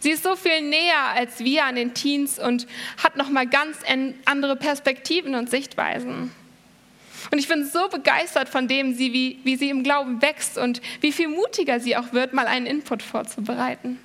Sie 0.00 0.10
ist 0.10 0.22
so 0.22 0.36
viel 0.36 0.62
näher 0.62 1.08
als 1.14 1.40
wir 1.40 1.64
an 1.64 1.74
den 1.74 1.94
Teens 1.94 2.38
und 2.38 2.66
hat 3.02 3.16
nochmal 3.16 3.46
ganz 3.46 3.78
andere 4.24 4.56
Perspektiven 4.56 5.34
und 5.34 5.50
Sichtweisen. 5.50 6.32
Und 7.30 7.38
ich 7.38 7.48
bin 7.48 7.66
so 7.66 7.88
begeistert 7.88 8.48
von 8.48 8.68
dem, 8.68 8.98
wie, 8.98 9.40
wie 9.42 9.56
sie 9.56 9.70
im 9.70 9.82
Glauben 9.82 10.22
wächst 10.22 10.56
und 10.56 10.80
wie 11.00 11.12
viel 11.12 11.28
mutiger 11.28 11.80
sie 11.80 11.96
auch 11.96 12.12
wird, 12.12 12.32
mal 12.32 12.46
einen 12.46 12.66
Input 12.66 13.02
vorzubereiten. 13.02 13.98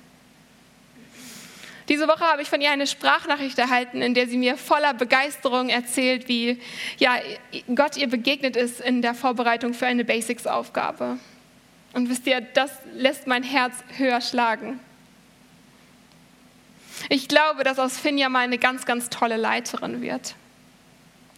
Diese 1.88 2.08
Woche 2.08 2.20
habe 2.20 2.40
ich 2.40 2.48
von 2.48 2.60
ihr 2.60 2.70
eine 2.70 2.86
Sprachnachricht 2.86 3.58
erhalten, 3.58 4.00
in 4.00 4.14
der 4.14 4.26
sie 4.26 4.38
mir 4.38 4.56
voller 4.56 4.94
Begeisterung 4.94 5.68
erzählt, 5.68 6.28
wie 6.28 6.60
ja, 6.98 7.16
Gott 7.74 7.96
ihr 7.96 8.08
begegnet 8.08 8.56
ist 8.56 8.80
in 8.80 9.02
der 9.02 9.14
Vorbereitung 9.14 9.74
für 9.74 9.86
eine 9.86 10.04
Basics-Aufgabe. 10.04 11.18
Und 11.92 12.08
wisst 12.08 12.26
ihr, 12.26 12.40
das 12.40 12.70
lässt 12.94 13.26
mein 13.26 13.42
Herz 13.42 13.74
höher 13.96 14.20
schlagen. 14.20 14.80
Ich 17.08 17.28
glaube, 17.28 17.64
dass 17.64 17.78
aus 17.78 17.98
Finja 17.98 18.28
mal 18.28 18.40
eine 18.40 18.58
ganz, 18.58 18.86
ganz 18.86 19.10
tolle 19.10 19.36
Leiterin 19.36 20.00
wird. 20.00 20.34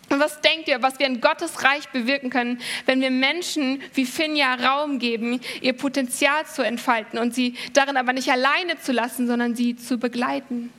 Und 0.09 0.21
was 0.21 0.41
denkt 0.41 0.69
ihr, 0.69 0.83
was 0.83 0.99
wir 0.99 1.07
in 1.07 1.21
Gottes 1.21 1.65
Reich 1.65 1.89
bewirken 1.89 2.31
können, 2.31 2.61
wenn 2.85 3.01
wir 3.01 3.11
Menschen 3.11 3.83
wie 3.95 4.07
Finja 4.07 4.55
Raum 4.55 4.99
geben, 4.99 5.41
ihr 5.61 5.73
Potenzial 5.73 6.47
zu 6.47 6.63
entfalten 6.63 7.19
und 7.19 7.35
sie 7.35 7.57
darin 7.73 7.97
aber 7.97 8.13
nicht 8.13 8.31
alleine 8.31 8.79
zu 8.81 8.93
lassen, 8.93 9.27
sondern 9.27 9.57
sie 9.57 9.77
zu 9.77 9.99
begleiten? 9.99 10.73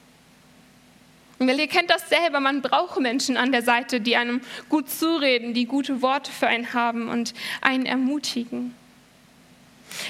Und 1.39 1.49
ihr 1.49 1.67
kennt 1.67 1.89
das 1.89 2.09
selber, 2.09 2.39
man 2.39 2.61
braucht 2.61 2.99
Menschen 2.99 3.37
an 3.37 3.51
der 3.51 3.61
Seite, 3.61 4.01
die 4.01 4.15
einem 4.15 4.41
gut 4.69 4.89
zureden, 4.89 5.53
die 5.53 5.65
gute 5.65 6.01
Worte 6.01 6.31
für 6.31 6.47
einen 6.47 6.73
haben 6.73 7.09
und 7.09 7.33
einen 7.61 7.85
ermutigen. 7.85 8.73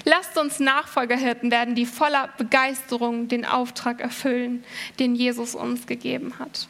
Lasst 0.05 0.37
uns 0.37 0.59
Nachfolgerhirten 0.59 1.51
werden, 1.51 1.75
die 1.75 1.85
voller 1.85 2.29
Begeisterung 2.37 3.27
den 3.27 3.45
Auftrag 3.45 3.99
erfüllen, 3.99 4.63
den 4.99 5.15
Jesus 5.15 5.53
uns 5.53 5.85
gegeben 5.85 6.39
hat. 6.39 6.67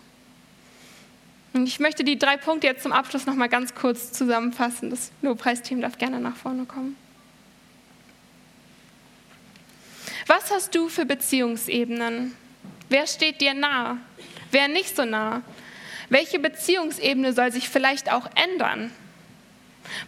Und 1.58 1.66
ich 1.66 1.80
möchte 1.80 2.04
die 2.04 2.20
drei 2.20 2.38
Punkte 2.38 2.68
jetzt 2.68 2.84
zum 2.84 2.92
Abschluss 2.92 3.26
noch 3.26 3.34
mal 3.34 3.50
ganz 3.50 3.74
kurz 3.74 4.12
zusammenfassen. 4.12 4.92
Das 4.92 5.12
Lobpreisteam 5.24 5.82
darf 5.82 5.98
gerne 5.98 6.20
nach 6.20 6.36
vorne 6.36 6.66
kommen. 6.66 6.96
Was 10.28 10.52
hast 10.52 10.76
du 10.76 10.88
für 10.88 11.08
Beziehungsebenen? 11.08 12.36
Wer 12.90 13.08
steht 13.08 13.42
dir 13.42 13.56
nah? 13.56 13.98
Wer 14.52 14.68
nicht 14.68 14.96
so 14.96 15.04
nah? 15.04 15.42
Welche 16.10 16.38
Beziehungsebene 16.38 17.34
soll 17.34 17.52
sich 17.52 17.70
vielleicht 17.70 18.12
auch 18.12 18.30
ändern? 18.36 18.92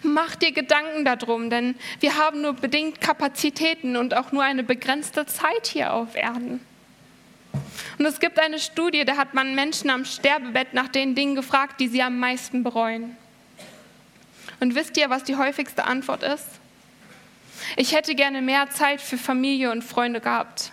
Mach 0.03 0.35
dir 0.35 0.51
Gedanken 0.51 1.03
darum, 1.03 1.49
denn 1.49 1.73
wir 1.99 2.15
haben 2.17 2.41
nur 2.41 2.53
bedingt 2.53 3.01
Kapazitäten 3.01 3.95
und 3.95 4.15
auch 4.15 4.31
nur 4.31 4.43
eine 4.43 4.61
begrenzte 4.61 5.25
Zeit 5.25 5.65
hier 5.65 5.93
auf 5.93 6.15
Erden. 6.15 6.59
Und 7.99 8.05
es 8.05 8.21
gibt 8.21 8.39
eine 8.39 8.59
Studie, 8.59 9.03
da 9.03 9.17
hat 9.17 9.33
man 9.33 9.55
Menschen 9.55 9.89
am 9.89 10.05
Sterbebett 10.05 10.73
nach 10.73 10.87
den 10.87 11.15
Dingen 11.15 11.35
gefragt, 11.35 11.81
die 11.81 11.89
sie 11.89 12.01
am 12.01 12.17
meisten 12.17 12.63
bereuen. 12.63 13.17
Und 14.61 14.73
wisst 14.73 14.95
ihr, 14.95 15.09
was 15.09 15.25
die 15.25 15.35
häufigste 15.35 15.83
Antwort 15.83 16.23
ist? 16.23 16.47
Ich 17.75 17.93
hätte 17.93 18.15
gerne 18.15 18.41
mehr 18.41 18.69
Zeit 18.69 19.01
für 19.01 19.17
Familie 19.17 19.69
und 19.69 19.83
Freunde 19.83 20.21
gehabt, 20.21 20.71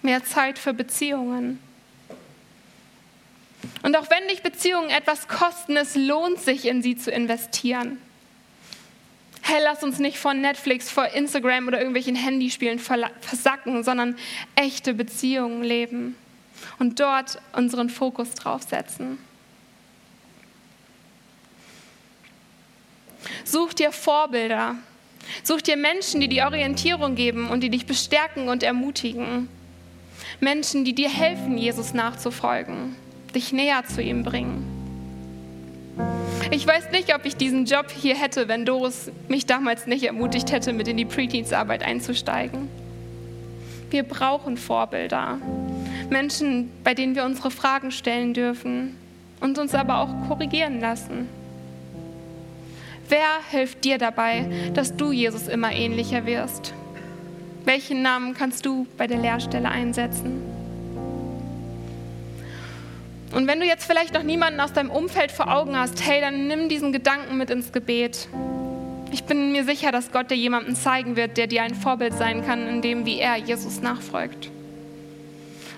mehr 0.00 0.24
Zeit 0.24 0.58
für 0.58 0.72
Beziehungen. 0.72 1.60
Und 3.82 3.94
auch 3.94 4.08
wenn 4.08 4.26
dich 4.28 4.42
Beziehungen 4.42 4.88
etwas 4.88 5.28
kosten, 5.28 5.76
es 5.76 5.94
lohnt 5.94 6.40
sich, 6.40 6.66
in 6.66 6.82
sie 6.82 6.96
zu 6.96 7.10
investieren 7.10 7.98
hey, 9.44 9.60
lass 9.62 9.82
uns 9.82 9.98
nicht 9.98 10.18
vor 10.18 10.34
Netflix, 10.34 10.88
vor 10.88 11.08
Instagram 11.08 11.66
oder 11.66 11.78
irgendwelchen 11.78 12.14
Handyspielen 12.14 12.78
versacken, 12.78 13.82
sondern 13.82 14.16
echte 14.54 14.94
Beziehungen 14.94 15.62
leben 15.62 16.16
und 16.78 17.00
dort 17.00 17.40
unseren 17.52 17.90
Fokus 17.90 18.34
drauf 18.34 18.62
setzen. 18.62 19.18
Such 23.44 23.74
dir 23.74 23.92
Vorbilder. 23.92 24.76
Such 25.42 25.62
dir 25.62 25.76
Menschen, 25.76 26.20
die 26.20 26.28
dir 26.28 26.46
Orientierung 26.46 27.14
geben 27.14 27.48
und 27.48 27.60
die 27.60 27.70
dich 27.70 27.86
bestärken 27.86 28.48
und 28.48 28.62
ermutigen. 28.62 29.48
Menschen, 30.40 30.84
die 30.84 30.94
dir 30.94 31.08
helfen, 31.08 31.56
Jesus 31.56 31.94
nachzufolgen, 31.94 32.96
dich 33.34 33.52
näher 33.52 33.84
zu 33.86 34.02
ihm 34.02 34.24
bringen. 34.24 34.66
Ich 36.50 36.66
weiß 36.66 36.90
nicht, 36.90 37.14
ob 37.14 37.24
ich 37.24 37.36
diesen 37.36 37.64
Job 37.64 37.90
hier 37.90 38.16
hätte, 38.16 38.48
wenn 38.48 38.64
Doris 38.64 39.10
mich 39.28 39.46
damals 39.46 39.86
nicht 39.86 40.04
ermutigt 40.04 40.50
hätte, 40.50 40.72
mit 40.72 40.88
in 40.88 40.96
die 40.96 41.04
Preteens-Arbeit 41.04 41.82
einzusteigen. 41.82 42.68
Wir 43.90 44.02
brauchen 44.02 44.56
Vorbilder. 44.56 45.38
Menschen, 46.10 46.70
bei 46.84 46.94
denen 46.94 47.14
wir 47.14 47.24
unsere 47.24 47.50
Fragen 47.50 47.90
stellen 47.90 48.34
dürfen 48.34 48.96
und 49.40 49.58
uns 49.58 49.74
aber 49.74 49.98
auch 49.98 50.28
korrigieren 50.28 50.80
lassen. 50.80 51.28
Wer 53.08 53.28
hilft 53.50 53.84
dir 53.84 53.98
dabei, 53.98 54.46
dass 54.74 54.96
du 54.96 55.12
Jesus 55.12 55.48
immer 55.48 55.72
ähnlicher 55.72 56.24
wirst? 56.24 56.72
Welchen 57.64 58.02
Namen 58.02 58.34
kannst 58.34 58.64
du 58.64 58.86
bei 58.96 59.06
der 59.06 59.18
Lehrstelle 59.18 59.68
einsetzen? 59.68 60.42
Und 63.32 63.46
wenn 63.46 63.60
du 63.60 63.66
jetzt 63.66 63.84
vielleicht 63.84 64.14
noch 64.14 64.22
niemanden 64.22 64.60
aus 64.60 64.72
deinem 64.72 64.90
Umfeld 64.90 65.32
vor 65.32 65.50
Augen 65.50 65.76
hast, 65.76 66.06
hey, 66.06 66.20
dann 66.20 66.48
nimm 66.48 66.68
diesen 66.68 66.92
Gedanken 66.92 67.38
mit 67.38 67.50
ins 67.50 67.72
Gebet. 67.72 68.28
Ich 69.10 69.24
bin 69.24 69.52
mir 69.52 69.64
sicher, 69.64 69.90
dass 69.90 70.10
Gott 70.10 70.30
dir 70.30 70.36
jemanden 70.36 70.74
zeigen 70.74 71.16
wird, 71.16 71.36
der 71.36 71.46
dir 71.46 71.62
ein 71.62 71.74
Vorbild 71.74 72.14
sein 72.14 72.44
kann, 72.44 72.66
in 72.66 72.82
dem, 72.82 73.06
wie 73.06 73.18
er 73.18 73.36
Jesus 73.36 73.80
nachfolgt. 73.80 74.50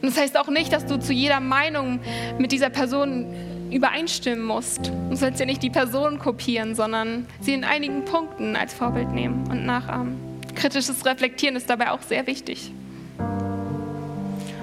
Und 0.05 0.11
das 0.11 0.21
heißt 0.21 0.37
auch 0.37 0.49
nicht, 0.49 0.71
dass 0.71 0.85
du 0.85 0.99
zu 0.99 1.15
jeder 1.15 1.41
Meinung 1.41 1.99
mit 2.37 2.53
dieser 2.53 2.69
Person 2.69 3.25
übereinstimmen 3.73 4.45
musst. 4.45 4.93
Du 5.09 5.17
sollst 5.17 5.41
ja 5.41 5.47
nicht 5.47 5.63
die 5.63 5.71
Person 5.71 6.19
kopieren, 6.19 6.75
sondern 6.75 7.27
sie 7.41 7.55
in 7.55 7.65
einigen 7.65 8.05
Punkten 8.05 8.55
als 8.55 8.75
Vorbild 8.75 9.13
nehmen 9.13 9.47
und 9.51 9.65
nachahmen. 9.65 10.43
Kritisches 10.55 11.07
Reflektieren 11.07 11.57
ist 11.57 11.71
dabei 11.71 11.91
auch 11.91 12.03
sehr 12.03 12.27
wichtig. 12.27 12.71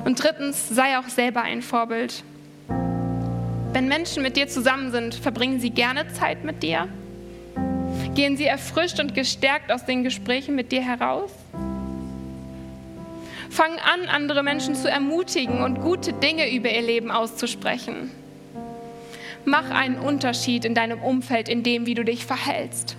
Und 0.06 0.22
drittens, 0.24 0.70
sei 0.70 1.00
auch 1.00 1.08
selber 1.08 1.42
ein 1.42 1.64
Vorbild. 1.64 2.24
Wenn 2.68 3.88
Menschen 3.88 4.22
mit 4.22 4.38
dir 4.38 4.48
zusammen 4.48 4.92
sind, 4.92 5.16
verbringen 5.16 5.60
sie 5.60 5.72
gerne 5.72 6.08
Zeit 6.14 6.44
mit 6.44 6.62
dir? 6.62 6.88
Gehen 8.14 8.38
sie 8.38 8.46
erfrischt 8.46 9.00
und 9.00 9.16
gestärkt 9.16 9.72
aus 9.72 9.86
den 9.86 10.04
Gesprächen 10.04 10.54
mit 10.54 10.72
dir 10.72 10.84
heraus? 10.84 11.32
Fang 13.52 13.80
an, 13.80 14.08
andere 14.08 14.44
Menschen 14.44 14.76
zu 14.76 14.90
ermutigen 14.90 15.62
und 15.62 15.82
gute 15.82 16.14
Dinge 16.14 16.50
über 16.56 16.72
ihr 16.72 16.82
Leben 16.82 17.12
auszusprechen. 17.12 18.10
Mach 19.44 19.70
einen 19.70 19.98
Unterschied 19.98 20.64
in 20.64 20.74
deinem 20.74 21.02
Umfeld, 21.02 21.50
in 21.50 21.62
dem, 21.62 21.86
wie 21.86 21.94
du 21.94 22.06
dich 22.06 22.26
verhältst. 22.26 22.96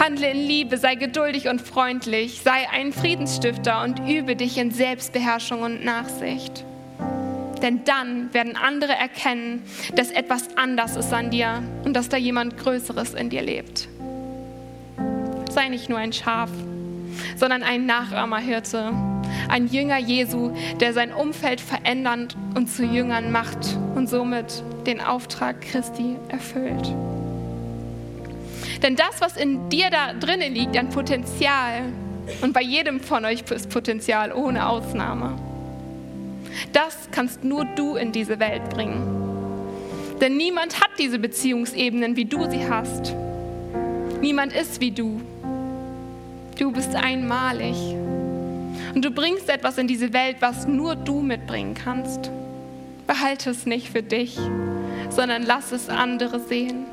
Handle 0.00 0.28
in 0.28 0.38
Liebe, 0.38 0.76
sei 0.76 0.96
geduldig 0.96 1.46
und 1.46 1.60
freundlich, 1.60 2.40
sei 2.42 2.68
ein 2.72 2.92
Friedensstifter 2.92 3.84
und 3.84 4.08
übe 4.08 4.34
dich 4.34 4.58
in 4.58 4.72
Selbstbeherrschung 4.72 5.62
und 5.62 5.84
Nachsicht. 5.84 6.64
Denn 7.62 7.84
dann 7.84 8.34
werden 8.34 8.56
andere 8.56 8.94
erkennen, 8.94 9.62
dass 9.94 10.10
etwas 10.10 10.56
anders 10.56 10.96
ist 10.96 11.12
an 11.12 11.30
dir 11.30 11.62
und 11.84 11.94
dass 11.94 12.08
da 12.08 12.16
jemand 12.16 12.58
Größeres 12.58 13.14
in 13.14 13.30
dir 13.30 13.42
lebt. 13.42 13.88
Sei 15.48 15.68
nicht 15.68 15.88
nur 15.88 15.98
ein 15.98 16.12
Schaf, 16.12 16.50
sondern 17.36 17.62
ein 17.62 17.86
Nachahmerhirte, 17.86 18.92
ein 19.48 19.66
Jünger 19.68 19.98
Jesu, 19.98 20.52
der 20.80 20.92
sein 20.92 21.12
Umfeld 21.12 21.60
verändern 21.60 22.28
und 22.54 22.68
zu 22.68 22.84
Jüngern 22.84 23.32
macht 23.32 23.76
und 23.94 24.08
somit 24.08 24.62
den 24.86 25.00
Auftrag 25.00 25.60
Christi 25.60 26.16
erfüllt. 26.28 26.94
Denn 28.82 28.96
das, 28.96 29.20
was 29.20 29.36
in 29.36 29.68
dir 29.68 29.90
da 29.90 30.14
drinnen 30.14 30.54
liegt 30.54 30.76
an 30.76 30.88
Potenzial, 30.88 31.84
und 32.42 32.52
bei 32.52 32.62
jedem 32.62 33.00
von 33.00 33.24
euch 33.24 33.42
ist 33.50 33.70
Potenzial 33.70 34.32
ohne 34.32 34.68
Ausnahme, 34.68 35.36
das 36.72 37.08
kannst 37.10 37.44
nur 37.44 37.64
du 37.64 37.96
in 37.96 38.12
diese 38.12 38.38
Welt 38.38 38.68
bringen. 38.70 39.20
Denn 40.20 40.36
niemand 40.36 40.80
hat 40.80 40.90
diese 40.98 41.18
Beziehungsebenen, 41.18 42.16
wie 42.16 42.26
du 42.26 42.48
sie 42.50 42.68
hast. 42.68 43.14
Niemand 44.20 44.52
ist 44.52 44.80
wie 44.80 44.90
du. 44.90 45.20
Du 46.60 46.70
bist 46.70 46.94
einmalig. 46.94 47.74
Und 48.94 49.02
du 49.02 49.10
bringst 49.10 49.48
etwas 49.48 49.78
in 49.78 49.86
diese 49.86 50.12
Welt, 50.12 50.36
was 50.40 50.66
nur 50.66 50.94
du 50.94 51.22
mitbringen 51.22 51.72
kannst. 51.72 52.30
behalte 53.06 53.48
es 53.48 53.64
nicht 53.64 53.88
für 53.88 54.02
dich, 54.02 54.38
sondern 55.08 55.42
lass 55.42 55.72
es 55.72 55.88
andere 55.88 56.38
sehen. 56.38 56.84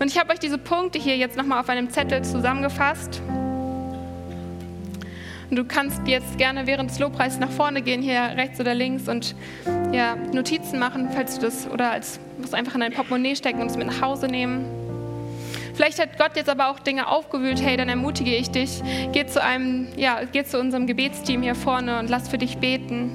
Und 0.00 0.08
ich 0.08 0.18
habe 0.18 0.32
euch 0.32 0.40
diese 0.40 0.58
Punkte 0.58 0.98
hier 0.98 1.16
jetzt 1.16 1.36
nochmal 1.36 1.60
auf 1.60 1.68
einem 1.68 1.90
Zettel 1.90 2.24
zusammengefasst. 2.24 3.22
Und 5.48 5.56
du 5.56 5.64
kannst 5.64 6.08
jetzt 6.08 6.38
gerne 6.38 6.66
während 6.66 6.90
des 6.90 6.98
Lobpreises 6.98 7.38
nach 7.38 7.52
vorne 7.52 7.82
gehen, 7.82 8.02
hier 8.02 8.20
rechts 8.36 8.58
oder 8.58 8.74
links 8.74 9.08
und 9.08 9.36
ja, 9.92 10.16
Notizen 10.16 10.80
machen, 10.80 11.08
falls 11.14 11.36
du 11.38 11.46
das, 11.46 11.70
oder 11.70 11.92
als 11.92 12.18
musst 12.36 12.52
einfach 12.52 12.74
in 12.74 12.80
dein 12.80 12.92
Portemonnaie 12.92 13.36
stecken 13.36 13.60
und 13.60 13.68
es 13.68 13.76
mit 13.76 13.86
nach 13.86 14.00
Hause 14.00 14.26
nehmen. 14.26 14.85
Vielleicht 15.76 16.00
hat 16.00 16.16
Gott 16.16 16.36
jetzt 16.36 16.48
aber 16.48 16.70
auch 16.70 16.78
Dinge 16.78 17.06
aufgewühlt. 17.06 17.60
Hey, 17.60 17.76
dann 17.76 17.90
ermutige 17.90 18.34
ich 18.34 18.50
dich. 18.50 18.82
Geh 19.12 19.26
zu 19.26 19.42
einem, 19.42 19.88
ja, 19.96 20.20
geh 20.24 20.42
zu 20.42 20.58
unserem 20.58 20.86
Gebetsteam 20.86 21.42
hier 21.42 21.54
vorne 21.54 21.98
und 21.98 22.08
lass 22.08 22.28
für 22.28 22.38
dich 22.38 22.56
beten. 22.56 23.14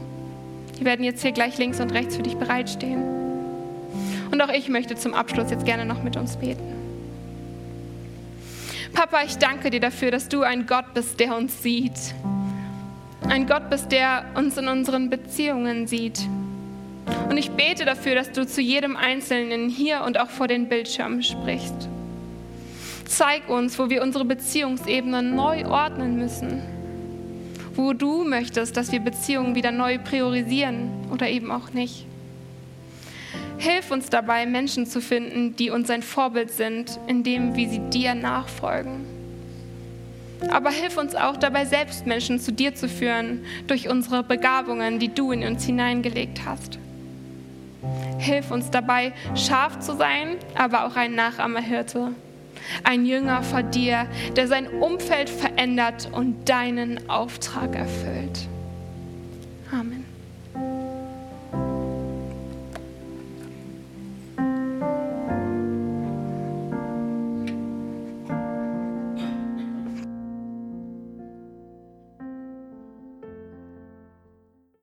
Die 0.80 0.86
werden 0.86 1.04
jetzt 1.04 1.24
hier 1.24 1.32
gleich 1.32 1.58
links 1.58 1.80
und 1.80 1.91
rechts 1.91 2.15
für 2.15 2.21
dich 2.21 2.38
bereitstehen. 2.38 3.02
Und 4.32 4.39
auch 4.43 4.50
ich 4.50 4.69
möchte 4.69 4.95
zum 4.95 5.15
Abschluss 5.15 5.50
jetzt 5.50 5.65
gerne 5.65 5.86
noch 5.86 6.04
mit 6.04 6.15
uns 6.17 6.38
beten. 6.38 6.62
Papa, 8.93 9.24
ich 9.26 9.38
danke 9.38 9.71
dir 9.71 9.80
dafür, 9.80 10.12
dass 10.12 10.30
du 10.30 10.43
ein 10.43 10.67
Gott 10.67 10.93
bist, 10.93 11.19
der 11.19 11.36
uns 11.36 11.63
sieht. 11.63 12.13
Ein 13.28 13.47
Gott 13.47 13.71
bist, 13.71 13.91
der 13.91 14.26
uns 14.36 14.56
in 14.58 14.67
unseren 14.67 15.10
Beziehungen 15.10 15.88
sieht. 15.88 16.19
Und 17.28 17.38
ich 17.38 17.50
bete 17.52 17.86
dafür, 17.86 18.13
dass 18.13 18.32
du 18.32 18.45
zu 18.45 18.62
jedem 18.62 18.97
Einzelnen 18.97 19.67
hier 19.67 20.04
und 20.06 20.19
auch 20.19 20.30
vor 20.30 20.47
den 20.47 20.69
Bildschirmen 20.69 21.24
sprichst. 21.24 21.89
Zeig 23.12 23.50
uns, 23.50 23.78
wo 23.78 23.89
wir 23.89 24.02
unsere 24.04 24.24
Beziehungsebenen 24.24 25.36
neu 25.36 25.65
ordnen 25.65 26.17
müssen. 26.17 26.62
Wo 27.76 27.91
du 27.91 28.24
möchtest, 28.24 28.78
dass 28.78 28.93
wir 28.93 29.02
Beziehungen 29.02 29.54
wieder 29.54 29.74
neu 29.74 30.00
priorisieren 30.00 30.89
oder 31.12 31.28
eben 31.28 31.52
auch 31.52 31.74
nicht. 31.74 32.06
Hilf 33.58 33.91
uns 33.91 34.10
dabei, 34.10 34.45
Menschen 34.45 34.86
zu 34.86 35.02
finden, 35.02 35.58
die 35.58 35.71
uns 35.71 35.89
ein 35.89 36.04
Vorbild 36.04 36.52
sind, 36.52 37.02
in 37.08 37.24
dem, 37.24 37.58
wie 37.58 37.67
sie 37.67 37.82
dir 37.89 38.15
nachfolgen. 38.15 39.06
Aber 40.50 40.69
hilf 40.71 40.97
uns 40.97 41.13
auch 41.13 41.36
dabei, 41.36 41.65
selbst 41.65 42.08
Menschen 42.08 42.39
zu 42.39 42.54
dir 42.54 42.76
zu 42.76 42.88
führen 42.88 43.43
durch 43.67 43.89
unsere 43.89 44.24
Begabungen, 44.24 45.00
die 45.00 45.13
du 45.13 45.34
in 45.34 45.43
uns 45.43 45.65
hineingelegt 45.65 46.45
hast. 46.45 46.80
Hilf 48.19 48.52
uns 48.52 48.71
dabei, 48.71 49.12
scharf 49.36 49.82
zu 49.82 49.97
sein, 49.97 50.38
aber 50.56 50.86
auch 50.86 50.95
ein 50.95 51.13
Nachahmerhirte. 51.13 52.13
Ein 52.84 53.06
Jünger 53.06 53.43
vor 53.43 53.63
dir, 53.63 54.08
der 54.36 54.47
sein 54.47 54.67
Umfeld 54.67 55.30
verändert 55.30 56.10
und 56.12 56.50
deinen 56.50 57.10
Auftrag 57.10 57.76
erfüllt. 57.76 58.47
Amen. 59.71 60.01